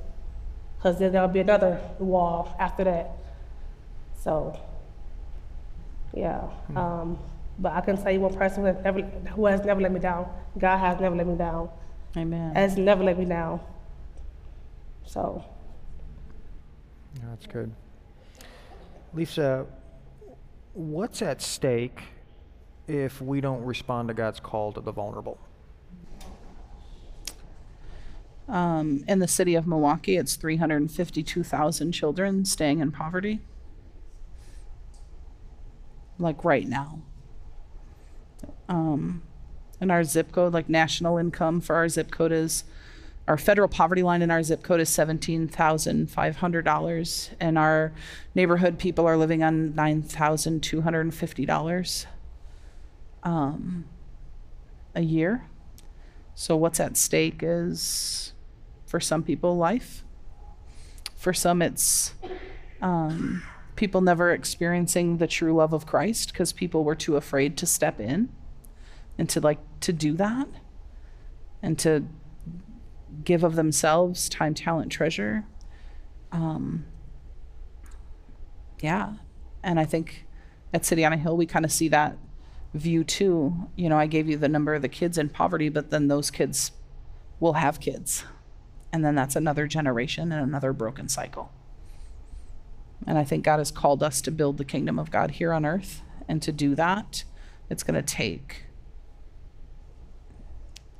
Because 0.77 0.99
then 0.99 1.13
there'll 1.13 1.27
be 1.27 1.39
another 1.39 1.79
wall 1.99 2.55
after 2.59 2.83
that. 2.83 3.11
So, 4.19 4.59
yeah. 6.13 6.41
Hmm. 6.41 6.77
Um, 6.77 7.19
but 7.59 7.73
I 7.73 7.81
can 7.81 7.97
say 7.97 8.17
one 8.17 8.33
person 8.33 8.61
who 8.61 8.67
has, 8.67 8.83
never, 8.83 9.01
who 9.01 9.45
has 9.45 9.63
never 9.63 9.81
let 9.81 9.91
me 9.91 9.99
down. 9.99 10.27
God 10.57 10.77
has 10.77 10.99
never 10.99 11.15
let 11.15 11.27
me 11.27 11.35
down. 11.35 11.69
Amen. 12.17 12.55
Has 12.55 12.77
never 12.77 13.03
let 13.03 13.17
me 13.17 13.25
down. 13.25 13.59
So. 15.05 15.43
That's 17.21 17.45
good. 17.45 17.71
Lisa, 19.13 19.65
what's 20.73 21.21
at 21.21 21.41
stake 21.41 22.01
if 22.87 23.21
we 23.21 23.41
don't 23.41 23.63
respond 23.63 24.07
to 24.07 24.13
God's 24.13 24.39
call 24.39 24.71
to 24.73 24.81
the 24.81 24.91
vulnerable? 24.91 25.37
Um, 28.47 29.05
in 29.07 29.19
the 29.19 29.27
city 29.27 29.55
of 29.55 29.67
Milwaukee, 29.67 30.17
it's 30.17 30.35
352,000 30.35 31.91
children 31.91 32.45
staying 32.45 32.79
in 32.79 32.91
poverty. 32.91 33.39
Like 36.19 36.45
right 36.45 36.67
now. 36.67 36.99
Um, 38.69 39.23
and 39.81 39.91
our 39.91 40.03
zip 40.03 40.31
code, 40.31 40.53
like 40.53 40.69
national 40.69 41.17
income 41.17 41.61
for 41.61 41.75
our 41.75 41.89
zip 41.89 42.11
code 42.11 42.31
is, 42.31 42.63
our 43.27 43.37
federal 43.37 43.67
poverty 43.69 44.03
line 44.03 44.21
in 44.21 44.29
our 44.31 44.43
zip 44.43 44.63
code 44.63 44.81
is 44.81 44.89
$17,500. 44.89 47.29
And 47.39 47.57
our 47.57 47.93
neighborhood 48.35 48.77
people 48.77 49.07
are 49.07 49.15
living 49.15 49.41
on 49.43 49.71
$9,250 49.73 52.05
um, 53.23 53.85
a 54.93 55.01
year. 55.01 55.45
So, 56.35 56.57
what's 56.57 56.79
at 56.79 56.97
stake 56.97 57.39
is 57.41 58.33
for 58.85 58.99
some 58.99 59.23
people, 59.23 59.57
life. 59.57 60.03
For 61.15 61.33
some, 61.33 61.61
it's 61.61 62.15
um, 62.81 63.43
people 63.75 64.01
never 64.01 64.31
experiencing 64.31 65.17
the 65.17 65.27
true 65.27 65.55
love 65.55 65.73
of 65.73 65.85
Christ 65.85 66.31
because 66.31 66.53
people 66.53 66.83
were 66.83 66.95
too 66.95 67.15
afraid 67.15 67.57
to 67.57 67.65
step 67.65 67.99
in 67.99 68.29
and 69.17 69.29
to 69.29 69.39
like 69.39 69.59
to 69.81 69.93
do 69.93 70.13
that 70.13 70.47
and 71.61 71.79
to 71.79 72.05
give 73.23 73.43
of 73.43 73.55
themselves 73.55 74.27
time, 74.27 74.53
talent, 74.53 74.91
treasure. 74.91 75.45
Um, 76.31 76.85
yeah. 78.81 79.13
And 79.63 79.79
I 79.79 79.85
think 79.85 80.25
at 80.73 80.85
City 80.85 81.05
on 81.05 81.13
a 81.13 81.17
Hill, 81.17 81.37
we 81.37 81.45
kind 81.45 81.63
of 81.63 81.71
see 81.71 81.87
that 81.89 82.17
view 82.73 83.03
too. 83.03 83.69
You 83.75 83.87
know, 83.87 83.97
I 83.97 84.07
gave 84.07 84.27
you 84.27 84.37
the 84.37 84.49
number 84.49 84.73
of 84.73 84.81
the 84.81 84.89
kids 84.89 85.17
in 85.17 85.29
poverty, 85.29 85.69
but 85.69 85.89
then 85.89 86.07
those 86.07 86.29
kids 86.29 86.71
will 87.39 87.53
have 87.53 87.79
kids. 87.79 88.25
And 88.91 89.05
then 89.05 89.15
that's 89.15 89.35
another 89.35 89.67
generation 89.67 90.31
and 90.31 90.43
another 90.43 90.73
broken 90.73 91.07
cycle. 91.07 91.51
And 93.05 93.17
I 93.17 93.23
think 93.23 93.43
God 93.43 93.59
has 93.59 93.71
called 93.71 94.01
us 94.01 94.21
to 94.21 94.31
build 94.31 94.57
the 94.57 94.65
kingdom 94.65 94.97
of 94.97 95.11
God 95.11 95.31
here 95.31 95.53
on 95.53 95.65
earth. 95.65 96.01
And 96.27 96.41
to 96.41 96.51
do 96.51 96.75
that, 96.75 97.23
it's 97.69 97.83
going 97.83 97.95
to 97.95 98.01
take 98.01 98.65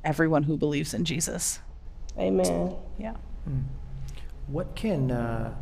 everyone 0.03 0.43
who 0.43 0.57
believes 0.57 0.93
in 0.93 1.05
Jesus. 1.05 1.59
Amen. 2.17 2.75
Yeah. 2.97 3.15
What 4.47 4.75
can, 4.75 5.11
uh, 5.11 5.55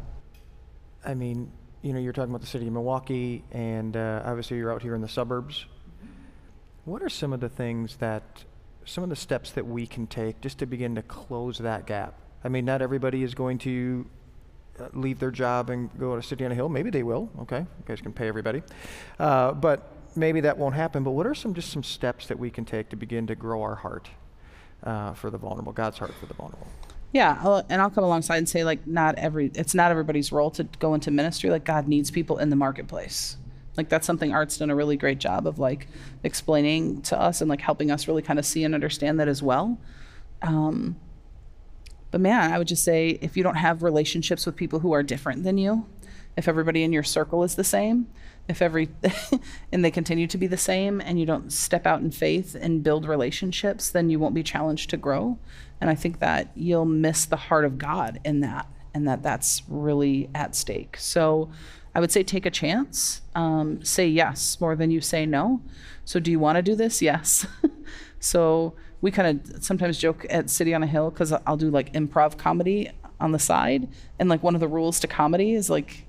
I 1.06 1.14
mean, 1.14 1.52
you 1.82 1.94
know, 1.94 2.00
you're 2.00 2.14
talking 2.14 2.32
about 2.32 2.42
the 2.42 2.48
city 2.48 2.68
of 2.68 2.74
Milwaukee, 2.74 3.44
and 3.52 3.96
uh, 3.96 4.22
obviously 4.26 4.58
you're 4.58 4.72
out 4.72 4.82
here 4.82 4.96
in 4.96 5.02
the 5.02 5.08
suburbs. 5.08 5.66
What 6.86 7.02
are 7.02 7.10
some 7.10 7.34
of 7.34 7.40
the 7.40 7.50
things 7.50 7.98
that, 7.98 8.44
some 8.86 9.04
of 9.04 9.10
the 9.10 9.16
steps 9.16 9.52
that 9.52 9.66
we 9.66 9.86
can 9.86 10.08
take 10.08 10.42
just 10.42 10.58
to 10.60 10.66
begin 10.66 10.96
to 10.96 11.02
close 11.04 11.60
that 11.60 11.86
gap? 11.86 12.16
I 12.44 12.50
mean, 12.50 12.66
not 12.66 12.82
everybody 12.82 13.24
is 13.24 13.36
going 13.36 13.60
to 13.60 14.08
leave 14.94 15.20
their 15.20 15.32
job 15.32 15.70
and 15.70 15.90
go 16.00 16.16
to 16.16 16.24
City 16.24 16.46
on 16.46 16.52
a 16.52 16.56
Hill. 16.56 16.70
Maybe 16.70 16.90
they 16.90 17.04
will. 17.04 17.30
Okay, 17.42 17.60
you 17.60 17.86
guys 17.86 18.02
can 18.02 18.14
pay 18.14 18.28
everybody, 18.28 18.64
uh, 19.20 19.54
but 19.54 19.92
maybe 20.16 20.42
that 20.42 20.58
won't 20.58 20.76
happen. 20.76 21.04
But 21.04 21.12
what 21.12 21.28
are 21.28 21.36
some 21.36 21.54
just 21.54 21.72
some 21.72 21.84
steps 21.84 22.28
that 22.28 22.40
we 22.40 22.50
can 22.50 22.66
take 22.66 22.90
to 22.90 22.96
begin 22.96 23.28
to 23.28 23.36
grow 23.36 23.62
our 23.62 23.76
heart 23.76 24.10
uh, 24.84 25.14
for 25.14 25.30
the 25.30 25.38
vulnerable, 25.38 25.72
God's 25.72 25.98
heart 25.98 26.14
for 26.20 26.26
the 26.26 26.34
vulnerable? 26.34 26.68
Yeah, 27.14 27.38
I'll, 27.42 27.66
and 27.68 27.82
I'll 27.82 27.90
come 27.90 28.06
alongside 28.06 28.38
and 28.38 28.48
say 28.48 28.64
like 28.64 28.88
not 28.88 29.16
every 29.16 29.52
it's 29.54 29.76
not 29.76 29.92
everybody's 29.92 30.32
role 30.32 30.52
to 30.52 30.64
go 30.80 30.94
into 30.94 31.12
ministry. 31.12 31.50
Like 31.50 31.66
God 31.66 31.88
needs 31.88 32.10
people 32.10 32.38
in 32.38 32.50
the 32.50 32.56
marketplace. 32.56 33.38
Like 33.78 33.90
that's 33.90 34.06
something 34.06 34.34
Art's 34.34 34.58
done 34.58 34.70
a 34.70 34.76
really 34.76 34.98
great 34.98 35.20
job 35.20 35.48
of 35.48 35.60
like 35.60 35.88
explaining 36.24 37.02
to 37.04 37.20
us 37.20 37.42
and 37.42 37.50
like 37.50 37.62
helping 37.62 37.92
us 37.92 38.08
really 38.08 38.22
kind 38.22 38.40
of 38.40 38.46
see 38.46 38.64
and 38.64 38.74
understand 38.74 39.20
that 39.20 39.28
as 39.28 39.42
well. 39.42 39.78
Um, 40.42 40.98
but 42.12 42.22
man, 42.22 42.52
I 42.52 42.58
would 42.58 42.68
just 42.68 42.84
say 42.84 43.18
if 43.22 43.36
you 43.36 43.44
don't 43.44 43.56
have 43.56 43.84
relationships 43.84 44.46
with 44.46 44.56
people 44.56 44.80
who 44.80 44.94
are 44.94 45.04
different 45.04 45.44
than 45.44 45.58
you, 45.58 45.86
if 46.38 46.48
everybody 46.48 46.84
in 46.84 46.94
your 46.94 47.04
circle 47.04 47.44
is 47.44 47.56
the 47.56 47.64
same, 47.64 48.08
if 48.48 48.62
every 48.62 48.90
and 49.72 49.84
they 49.84 49.92
continue 49.92 50.28
to 50.28 50.38
be 50.38 50.48
the 50.48 50.58
same 50.58 51.02
and 51.02 51.20
you 51.20 51.26
don't 51.26 51.52
step 51.52 51.86
out 51.86 52.02
in 52.02 52.12
faith 52.12 52.56
and 52.56 52.84
build 52.84 53.08
relationships, 53.08 53.90
then 53.90 54.10
you 54.10 54.20
won't 54.20 54.36
be 54.36 54.44
challenged 54.44 54.90
to 54.90 54.98
grow. 54.98 55.38
And 55.80 55.90
I 55.90 55.96
think 55.96 56.20
that 56.20 56.52
you'll 56.56 56.86
miss 56.86 57.26
the 57.26 57.38
heart 57.38 57.66
of 57.66 57.78
God 57.78 58.20
in 58.24 58.42
that 58.42 58.68
and 58.94 59.08
that 59.08 59.24
that's 59.24 59.64
really 59.68 60.30
at 60.36 60.56
stake. 60.56 60.98
So 60.98 61.50
I 61.96 62.00
would 62.00 62.12
say 62.12 62.24
take 62.24 62.46
a 62.46 62.52
chance. 62.52 63.22
Um, 63.36 63.84
say 63.84 64.08
yes 64.08 64.60
more 64.60 64.76
than 64.76 64.92
you 64.92 65.02
say 65.02 65.26
no. 65.26 65.62
So 66.06 66.20
do 66.20 66.32
you 66.32 66.40
want 66.40 66.58
to 66.58 66.62
do 66.62 66.76
this? 66.76 67.02
Yes. 67.02 67.46
so 68.20 68.74
we 69.02 69.12
kind 69.12 69.42
of 69.42 69.64
sometimes 69.64 69.98
joke 69.98 70.26
at 70.30 70.50
City 70.50 70.74
on 70.74 70.84
a 70.84 70.88
Hill 70.88 71.10
because 71.10 71.34
I'll 71.46 71.58
do 71.58 71.70
like 71.70 71.92
improv 71.94 72.38
comedy 72.38 72.90
on 73.20 73.32
the 73.32 73.40
side, 73.40 73.88
and 74.20 74.30
like 74.30 74.44
one 74.44 74.56
of 74.56 74.62
the 74.62 74.68
rules 74.68 75.00
to 75.02 75.08
comedy 75.08 75.54
is 75.54 75.70
like 75.70 76.06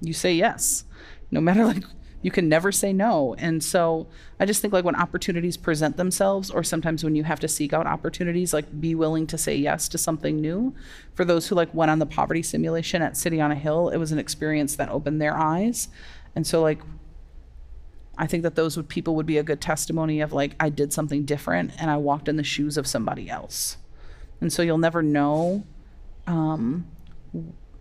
you 0.00 0.12
say 0.12 0.32
yes, 0.32 0.84
no 1.30 1.40
matter 1.40 1.64
like 1.66 1.84
you 2.20 2.30
can 2.30 2.48
never 2.48 2.72
say 2.72 2.92
no. 2.92 3.34
And 3.38 3.62
so 3.62 4.08
I 4.40 4.46
just 4.46 4.60
think 4.60 4.72
like 4.72 4.84
when 4.84 4.96
opportunities 4.96 5.56
present 5.56 5.96
themselves, 5.96 6.50
or 6.50 6.64
sometimes 6.64 7.04
when 7.04 7.14
you 7.14 7.24
have 7.24 7.40
to 7.40 7.48
seek 7.48 7.72
out 7.72 7.86
opportunities, 7.86 8.52
like 8.52 8.80
be 8.80 8.94
willing 8.94 9.26
to 9.28 9.38
say 9.38 9.56
yes 9.56 9.88
to 9.90 9.98
something 9.98 10.40
new. 10.40 10.74
For 11.14 11.24
those 11.24 11.46
who 11.46 11.54
like 11.54 11.72
went 11.72 11.90
on 11.90 12.00
the 12.00 12.06
poverty 12.06 12.42
simulation 12.42 13.02
at 13.02 13.16
City 13.16 13.40
on 13.40 13.52
a 13.52 13.54
Hill, 13.54 13.88
it 13.90 13.98
was 13.98 14.10
an 14.10 14.18
experience 14.18 14.74
that 14.76 14.88
opened 14.88 15.22
their 15.22 15.36
eyes. 15.36 15.88
And 16.34 16.46
so 16.46 16.60
like 16.60 16.80
I 18.18 18.26
think 18.26 18.42
that 18.42 18.56
those 18.56 18.76
would 18.76 18.88
people 18.88 19.14
would 19.14 19.26
be 19.26 19.38
a 19.38 19.44
good 19.44 19.60
testimony 19.60 20.20
of 20.20 20.32
like 20.32 20.56
I 20.58 20.68
did 20.68 20.92
something 20.92 21.24
different 21.24 21.70
and 21.78 21.90
I 21.90 21.96
walked 21.96 22.28
in 22.28 22.36
the 22.36 22.42
shoes 22.42 22.76
of 22.76 22.86
somebody 22.86 23.30
else. 23.30 23.76
And 24.40 24.52
so 24.52 24.62
you'll 24.62 24.78
never 24.78 25.02
know 25.02 25.64
um, 26.26 26.86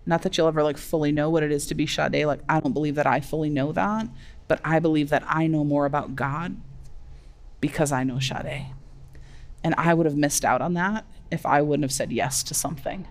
not 0.05 0.21
that 0.21 0.37
you'll 0.37 0.47
ever 0.47 0.63
like 0.63 0.77
fully 0.77 1.11
know 1.11 1.29
what 1.29 1.43
it 1.43 1.51
is 1.51 1.65
to 1.67 1.75
be 1.75 1.87
Sade. 1.87 2.25
Like 2.25 2.41
I 2.47 2.59
don't 2.59 2.73
believe 2.73 2.95
that 2.95 3.07
I 3.07 3.19
fully 3.19 3.49
know 3.49 3.71
that, 3.71 4.07
but 4.47 4.61
I 4.63 4.79
believe 4.79 5.09
that 5.09 5.23
I 5.27 5.47
know 5.47 5.63
more 5.63 5.85
about 5.85 6.15
God 6.15 6.55
because 7.59 7.91
I 7.91 8.03
know 8.03 8.19
Sade. 8.19 8.67
And 9.63 9.73
I 9.75 9.95
would 9.95 10.05
have 10.05 10.15
missed 10.15 10.45
out 10.45 10.61
on 10.61 10.75
that 10.75 11.05
if 11.31 11.45
I 11.45 11.61
wouldn't 11.61 11.83
have 11.83 11.91
said 11.91 12.11
yes 12.11 12.43
to 12.43 12.53
something. 12.53 13.07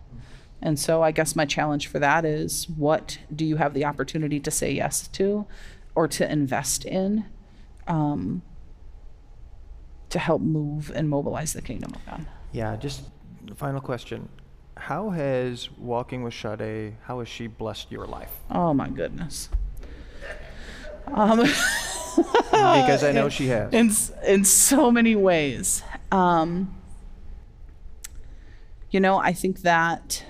And 0.63 0.79
so 0.79 1.03
I 1.03 1.11
guess 1.11 1.37
my 1.37 1.45
challenge 1.45 1.87
for 1.87 1.99
that 1.99 2.25
is 2.25 2.69
what 2.77 3.19
do 3.35 3.45
you 3.45 3.57
have 3.57 3.75
the 3.75 3.85
opportunity 3.85 4.41
to 4.41 4.51
say 4.51 4.73
yes 4.73 5.07
to 5.09 5.47
or 5.97 6.07
to 6.07 6.31
invest 6.31 6.85
in 6.85 7.25
um, 7.89 8.43
to 10.11 10.21
help 10.21 10.41
move 10.41 10.93
and 10.95 11.09
mobilize 11.09 11.53
the 11.53 11.63
kingdom 11.63 11.93
of 11.95 12.07
God? 12.07 12.27
Yeah, 12.53 12.77
just 12.77 13.03
final 13.57 13.81
question 13.81 14.29
how 14.77 15.11
has 15.11 15.71
walking 15.79 16.23
with 16.23 16.35
Sade, 16.35 16.97
how 17.05 17.21
has 17.21 17.29
she 17.29 17.47
blessed 17.47 17.91
your 17.91 18.07
life? 18.07 18.31
Oh 18.51 18.73
my 18.73 18.89
goodness. 18.89 19.49
Um, 21.09 21.39
because 21.39 23.05
I 23.05 23.13
know 23.13 23.29
she 23.29 23.47
has. 23.47 23.73
In, 23.73 23.93
in 24.27 24.45
so 24.45 24.91
many 24.91 25.15
ways. 25.15 25.85
Um, 26.11 26.75
you 28.91 28.99
know, 28.99 29.17
I 29.17 29.33
think 29.33 29.61
that 29.61 30.25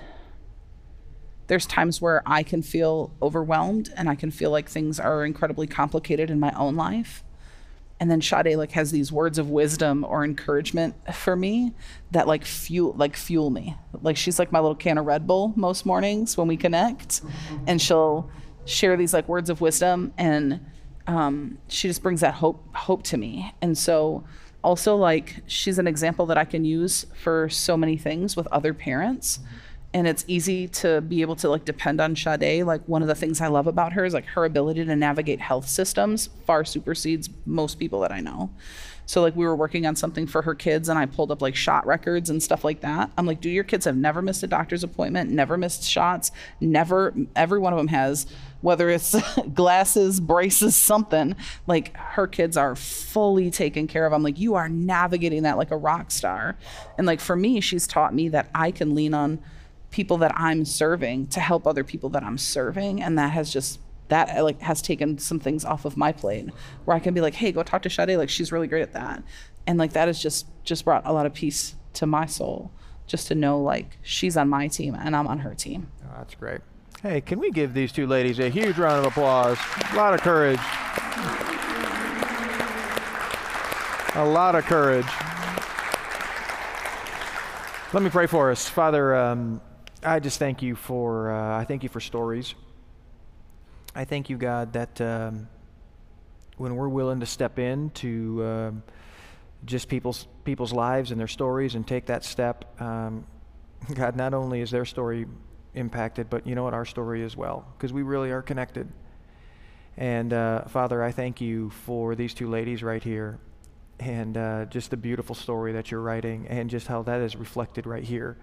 there's 1.47 1.65
times 1.65 2.01
where 2.01 2.21
I 2.25 2.43
can 2.43 2.61
feel 2.61 3.11
overwhelmed 3.21 3.91
and 3.95 4.09
I 4.09 4.15
can 4.15 4.31
feel 4.31 4.51
like 4.51 4.69
things 4.69 4.99
are 4.99 5.25
incredibly 5.25 5.67
complicated 5.67 6.29
in 6.29 6.39
my 6.39 6.51
own 6.57 6.75
life 6.75 7.23
and 7.99 8.11
then 8.11 8.21
Sade 8.21 8.57
like 8.57 8.71
has 8.71 8.91
these 8.91 9.11
words 9.11 9.37
of 9.37 9.49
wisdom 9.49 10.05
or 10.07 10.23
encouragement 10.23 10.95
for 11.13 11.35
me 11.35 11.73
that 12.11 12.27
like 12.27 12.45
fuel 12.45 12.93
like 12.93 13.15
fuel 13.15 13.49
me. 13.49 13.75
Like 14.01 14.17
she's 14.17 14.37
like 14.37 14.51
my 14.51 14.59
little 14.59 14.75
can 14.75 14.97
of 14.97 15.05
Red 15.05 15.25
Bull 15.25 15.53
most 15.55 15.85
mornings 15.85 16.37
when 16.37 16.47
we 16.47 16.57
connect, 16.57 17.21
and 17.65 17.81
she'll 17.81 18.29
share 18.65 18.97
these 18.97 19.13
like 19.13 19.27
words 19.27 19.49
of 19.49 19.61
wisdom, 19.61 20.13
and 20.17 20.59
um, 21.07 21.57
she 21.67 21.87
just 21.87 22.03
brings 22.03 22.21
that 22.21 22.35
hope 22.35 22.63
hope 22.75 23.03
to 23.03 23.17
me. 23.17 23.53
And 23.61 23.77
so 23.77 24.23
also 24.63 24.95
like 24.95 25.41
she's 25.47 25.79
an 25.79 25.87
example 25.87 26.25
that 26.27 26.37
I 26.37 26.45
can 26.45 26.65
use 26.65 27.05
for 27.15 27.49
so 27.49 27.77
many 27.77 27.97
things 27.97 28.35
with 28.35 28.47
other 28.47 28.73
parents 28.73 29.39
and 29.97 30.07
it's 30.07 30.23
easy 30.27 30.67
to 30.67 31.01
be 31.01 31.21
able 31.21 31.35
to 31.37 31.49
like 31.49 31.65
depend 31.65 31.99
on 31.99 32.15
Sade. 32.15 32.63
Like 32.63 32.87
one 32.87 33.01
of 33.01 33.07
the 33.07 33.15
things 33.15 33.41
I 33.41 33.47
love 33.47 33.65
about 33.65 33.93
her 33.93 34.05
is 34.05 34.13
like 34.13 34.25
her 34.27 34.45
ability 34.45 34.85
to 34.85 34.95
navigate 34.95 35.39
health 35.39 35.67
systems 35.67 36.29
far 36.45 36.63
supersedes 36.63 37.31
most 37.47 37.79
people 37.79 38.01
that 38.01 38.11
I 38.11 38.19
know. 38.19 38.51
So 39.07 39.23
like 39.23 39.35
we 39.35 39.43
were 39.43 39.55
working 39.55 39.87
on 39.87 39.95
something 39.95 40.27
for 40.27 40.43
her 40.43 40.53
kids 40.53 40.87
and 40.87 40.99
I 40.99 41.07
pulled 41.07 41.31
up 41.31 41.41
like 41.41 41.55
shot 41.55 41.87
records 41.87 42.29
and 42.29 42.43
stuff 42.43 42.63
like 42.63 42.81
that. 42.81 43.09
I'm 43.17 43.25
like, 43.25 43.41
do 43.41 43.49
your 43.49 43.63
kids 43.63 43.85
have 43.85 43.97
never 43.97 44.21
missed 44.21 44.43
a 44.43 44.47
doctor's 44.47 44.83
appointment, 44.83 45.31
never 45.31 45.57
missed 45.57 45.83
shots, 45.83 46.31
never 46.61 47.15
every 47.35 47.57
one 47.57 47.73
of 47.73 47.77
them 47.77 47.87
has 47.87 48.27
whether 48.61 48.89
it's 48.89 49.15
glasses, 49.53 50.19
braces, 50.19 50.75
something, 50.75 51.35
like 51.67 51.95
her 51.95 52.27
kids 52.27 52.57
are 52.57 52.75
fully 52.75 53.49
taken 53.49 53.87
care 53.87 54.05
of. 54.05 54.13
I'm 54.13 54.23
like, 54.23 54.39
you 54.39 54.55
are 54.55 54.67
navigating 54.67 55.43
that 55.43 55.57
like 55.57 55.71
a 55.71 55.77
rock 55.77 56.11
star. 56.11 56.55
And 56.97 57.07
like 57.07 57.19
for 57.19 57.35
me, 57.35 57.61
she's 57.61 57.87
taught 57.87 58.13
me 58.13 58.29
that 58.29 58.49
I 58.53 58.71
can 58.71 58.93
lean 58.93 59.13
on 59.13 59.39
people 59.91 60.17
that 60.17 60.33
I'm 60.35 60.65
serving 60.65 61.27
to 61.27 61.39
help 61.39 61.65
other 61.65 61.83
people 61.83 62.09
that 62.09 62.23
I'm 62.23 62.37
serving. 62.37 63.01
And 63.01 63.17
that 63.17 63.31
has 63.31 63.51
just 63.51 63.79
that 64.09 64.41
like 64.43 64.61
has 64.61 64.81
taken 64.81 65.17
some 65.17 65.39
things 65.39 65.65
off 65.65 65.85
of 65.85 65.97
my 65.97 66.11
plate 66.11 66.49
where 66.85 66.95
I 66.95 66.99
can 66.99 67.13
be 67.13 67.21
like, 67.21 67.33
hey, 67.33 67.51
go 67.51 67.63
talk 67.63 67.81
to 67.83 67.89
Sade. 67.89 68.17
Like 68.17 68.29
she's 68.29 68.51
really 68.51 68.67
great 68.67 68.81
at 68.81 68.93
that. 68.93 69.23
And 69.65 69.77
like 69.77 69.93
that 69.93 70.07
has 70.07 70.21
just 70.21 70.47
just 70.63 70.85
brought 70.85 71.05
a 71.05 71.13
lot 71.13 71.25
of 71.25 71.33
peace 71.33 71.75
to 71.93 72.05
my 72.05 72.25
soul 72.25 72.71
just 73.05 73.27
to 73.27 73.35
know 73.35 73.59
like 73.59 73.97
she's 74.01 74.37
on 74.37 74.49
my 74.49 74.67
team 74.67 74.95
and 74.95 75.15
I'm 75.15 75.27
on 75.27 75.39
her 75.39 75.53
team. 75.55 75.87
Oh, 76.03 76.15
that's 76.17 76.35
great. 76.35 76.61
Hey, 77.01 77.21
can 77.21 77.39
we 77.39 77.51
give 77.51 77.73
these 77.73 77.91
two 77.91 78.07
ladies 78.07 78.39
a 78.39 78.49
huge 78.49 78.77
round 78.77 79.05
of 79.05 79.11
applause? 79.11 79.57
A 79.91 79.95
lot 79.95 80.13
of 80.13 80.21
courage. 80.21 80.59
A 84.15 84.25
lot 84.25 84.55
of 84.55 84.65
courage. 84.65 85.05
Let 87.93 88.03
me 88.03 88.09
pray 88.09 88.25
for 88.25 88.51
us. 88.51 88.67
Father, 88.67 89.15
um, 89.15 89.61
I 90.07 90.19
just 90.19 90.39
thank 90.39 90.61
you 90.61 90.75
for 90.75 91.31
uh, 91.31 91.59
I 91.59 91.65
thank 91.65 91.83
you 91.83 91.89
for 91.89 91.99
stories. 91.99 92.55
I 93.93 94.05
thank 94.05 94.29
you, 94.29 94.37
God, 94.37 94.71
that 94.73 95.01
um, 95.01 95.49
when 96.55 96.77
we're 96.77 96.87
willing 96.87 97.19
to 97.19 97.25
step 97.25 97.59
into 97.59 98.41
um, 98.45 98.83
just 99.65 99.89
people's 99.89 100.27
people's 100.45 100.71
lives 100.71 101.11
and 101.11 101.19
their 101.19 101.27
stories 101.27 101.75
and 101.75 101.85
take 101.85 102.05
that 102.05 102.23
step, 102.23 102.79
um, 102.81 103.25
God, 103.93 104.15
not 104.15 104.33
only 104.33 104.61
is 104.61 104.71
their 104.71 104.85
story 104.85 105.25
impacted, 105.73 106.29
but 106.29 106.47
you 106.47 106.55
know 106.55 106.63
what, 106.63 106.73
our 106.73 106.85
story 106.85 107.25
as 107.25 107.35
well, 107.35 107.67
because 107.77 107.91
we 107.91 108.01
really 108.01 108.31
are 108.31 108.41
connected. 108.41 108.87
And 109.97 110.31
uh, 110.31 110.65
Father, 110.69 111.03
I 111.03 111.11
thank 111.11 111.41
you 111.41 111.69
for 111.69 112.15
these 112.15 112.33
two 112.33 112.49
ladies 112.49 112.81
right 112.81 113.03
here, 113.03 113.39
and 113.99 114.37
uh, 114.37 114.65
just 114.65 114.89
the 114.89 114.97
beautiful 114.97 115.35
story 115.35 115.73
that 115.73 115.91
you're 115.91 116.01
writing, 116.01 116.47
and 116.47 116.69
just 116.69 116.87
how 116.87 117.03
that 117.03 117.19
is 117.19 117.35
reflected 117.35 117.85
right 117.85 118.05
here. 118.05 118.37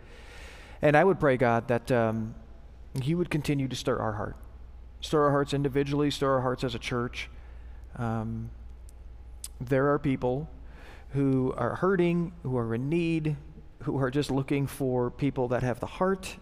And 0.83 0.97
I 0.97 1.05
would 1.05 1.18
pray, 1.18 1.37
God, 1.37 1.68
that 1.68 1.91
um, 1.91 2.35
you 3.03 3.16
would 3.18 3.31
continue 3.31 3.68
to 3.68 3.77
stir 3.77 3.99
our 3.99 4.12
heart, 4.12 4.37
stir 5.01 5.25
our 5.25 5.31
hearts 5.31 5.55
individually, 5.55 6.11
stir 6.11 6.35
our 6.35 6.41
hearts 6.41 6.64
as 6.64 6.75
a 6.75 6.79
church. 6.79 7.31
Um, 7.97 8.51
there 9.61 9.93
are 9.93 9.99
people 9.99 10.49
who 11.11 11.55
are 11.57 11.77
hurting, 11.77 12.33
who 12.43 12.57
are 12.59 12.75
in 12.75 12.89
need, 12.89 13.37
who 13.83 13.99
are 13.99 14.11
just 14.11 14.31
looking 14.31 14.66
for 14.66 15.11
people 15.11 15.49
that 15.49 15.62
have 15.62 15.81
the 15.81 15.87
heart 15.87 16.37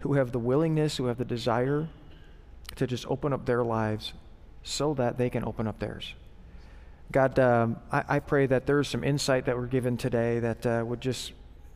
who 0.00 0.14
have 0.14 0.32
the 0.32 0.38
willingness, 0.38 0.96
who 0.96 1.06
have 1.06 1.18
the 1.18 1.24
desire 1.24 1.88
to 2.76 2.86
just 2.86 3.06
open 3.06 3.32
up 3.32 3.46
their 3.46 3.62
lives 3.62 4.12
so 4.62 4.94
that 4.94 5.18
they 5.18 5.30
can 5.30 5.44
open 5.44 5.66
up 5.66 5.78
theirs. 5.78 6.14
God, 7.12 7.38
um, 7.38 7.76
I, 7.90 8.04
I, 8.08 8.20
pray 8.20 8.46
that 8.46 8.66
there's 8.66 8.88
some 8.88 9.02
insight 9.02 9.46
that 9.46 9.56
we're 9.56 9.66
given 9.66 9.96
today 9.96 10.38
that 10.38 10.64
uh, 10.64 10.84
would 10.86 11.00
just, 11.00 11.32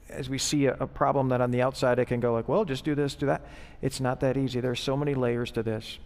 as 0.08 0.28
we 0.28 0.38
see 0.38 0.66
a, 0.66 0.74
a, 0.74 0.86
problem 0.86 1.28
that 1.30 1.40
on 1.40 1.50
the 1.50 1.62
outside 1.62 1.98
it 1.98 2.06
can 2.06 2.20
go 2.20 2.32
like, 2.32 2.48
well, 2.48 2.64
just 2.64 2.84
do 2.84 2.94
this, 2.94 3.14
do 3.14 3.26
that. 3.26 3.42
It's 3.82 4.00
not 4.00 4.20
that 4.20 4.36
easy. 4.36 4.60
There's 4.60 4.80
so 4.80 4.96
many 4.96 5.14
layers 5.14 5.50
to 5.52 5.62
this. 5.62 5.98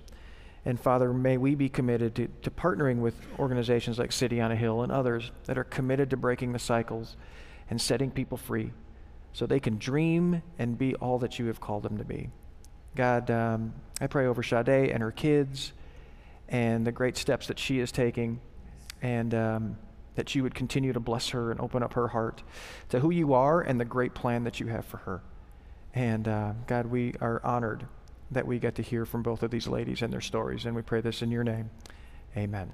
And 0.65 0.79
Father, 0.79 1.13
may 1.13 1.37
we 1.37 1.55
be 1.55 1.69
committed 1.69 2.15
to, 2.17 2.29
to 2.43 2.51
partnering 2.51 2.99
with 2.99 3.15
organizations 3.39 3.99
like 3.99 4.13
City 4.13 4.41
on 4.41 4.53
a 4.53 4.57
Hill 4.57 4.83
and 4.83 4.93
others 4.93 5.31
that 5.45 5.57
are 5.57 5.65
committed 5.65 6.11
to 6.11 6.17
breaking 6.17 6.53
the 6.53 6.59
cycles 6.59 7.17
and 7.71 7.81
setting 7.81 8.11
people 8.11 8.37
free 8.37 8.73
so 9.33 9.47
they 9.47 9.61
can 9.61 9.79
dream 9.79 10.43
and 10.59 10.77
be 10.77 10.95
all 10.97 11.19
that 11.19 11.39
you 11.39 11.47
have 11.47 11.61
called 11.61 11.83
them 11.83 11.99
to 11.99 12.05
be. 12.05 12.31
God, 12.97 13.31
um, 13.31 13.75
I 14.01 14.07
pray 14.07 14.27
over 14.27 14.43
Sade 14.43 14.91
and 14.91 15.03
her 15.03 15.13
kids 15.13 15.73
and 16.49 16.87
the 16.87 16.93
great 16.93 17.17
steps 17.17 17.47
that 17.47 17.59
she 17.59 17.79
is 17.79 17.93
taking 17.93 18.41
and 19.03 19.35
um, 19.35 19.79
that 20.19 20.35
you 20.35 20.43
would 20.43 20.55
continue 20.55 20.93
to 20.93 20.99
bless 20.99 21.29
her 21.29 21.53
and 21.53 21.61
open 21.61 21.81
up 21.81 21.95
her 21.95 22.09
heart 22.09 22.43
to 22.89 22.99
who 22.99 23.09
you 23.09 23.35
are 23.35 23.61
and 23.61 23.79
the 23.79 23.85
great 23.85 24.15
plan 24.15 24.43
that 24.43 24.59
you 24.59 24.67
have 24.67 24.85
for 24.85 24.97
her. 24.97 25.23
And 25.95 26.27
uh, 26.27 26.55
God, 26.67 26.87
we 26.87 27.15
are 27.21 27.41
honored 27.45 27.87
that 28.33 28.45
we 28.45 28.59
get 28.59 28.75
to 28.75 28.83
hear 28.83 29.07
from 29.07 29.23
both 29.23 29.45
of 29.45 29.53
these 29.53 29.69
ladies 29.69 30.03
and 30.03 30.13
their 30.13 30.21
stories, 30.21 30.67
and 30.67 30.75
we 30.75 30.83
pray 30.83 31.01
this 31.01 31.23
in 31.23 31.31
your 31.31 31.45
name. 31.45 31.71
Amen. 32.37 32.73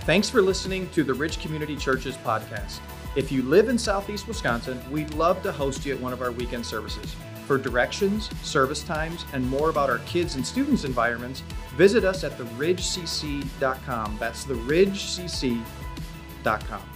Thanks 0.00 0.28
for 0.28 0.42
listening 0.42 0.90
to 0.90 1.04
the 1.04 1.14
Ridge 1.14 1.40
Community 1.40 1.76
Churches 1.76 2.16
podcast. 2.16 2.80
If 3.14 3.30
you 3.30 3.42
live 3.42 3.68
in 3.68 3.78
southeast 3.78 4.26
Wisconsin, 4.26 4.82
we'd 4.90 5.14
love 5.14 5.40
to 5.44 5.52
host 5.52 5.86
you 5.86 5.94
at 5.94 6.00
one 6.00 6.12
of 6.12 6.20
our 6.20 6.32
weekend 6.32 6.66
services. 6.66 7.14
For 7.46 7.58
directions, 7.58 8.30
service 8.42 8.82
times, 8.82 9.26
and 9.34 9.46
more 9.48 9.68
about 9.68 9.90
our 9.90 9.98
kids 10.00 10.36
and 10.36 10.46
students' 10.46 10.84
environments, 10.84 11.42
visit 11.76 12.04
us 12.04 12.24
at 12.24 12.38
theridgecc.com. 12.38 14.16
That's 14.18 14.44
theridgecc.com. 14.44 16.93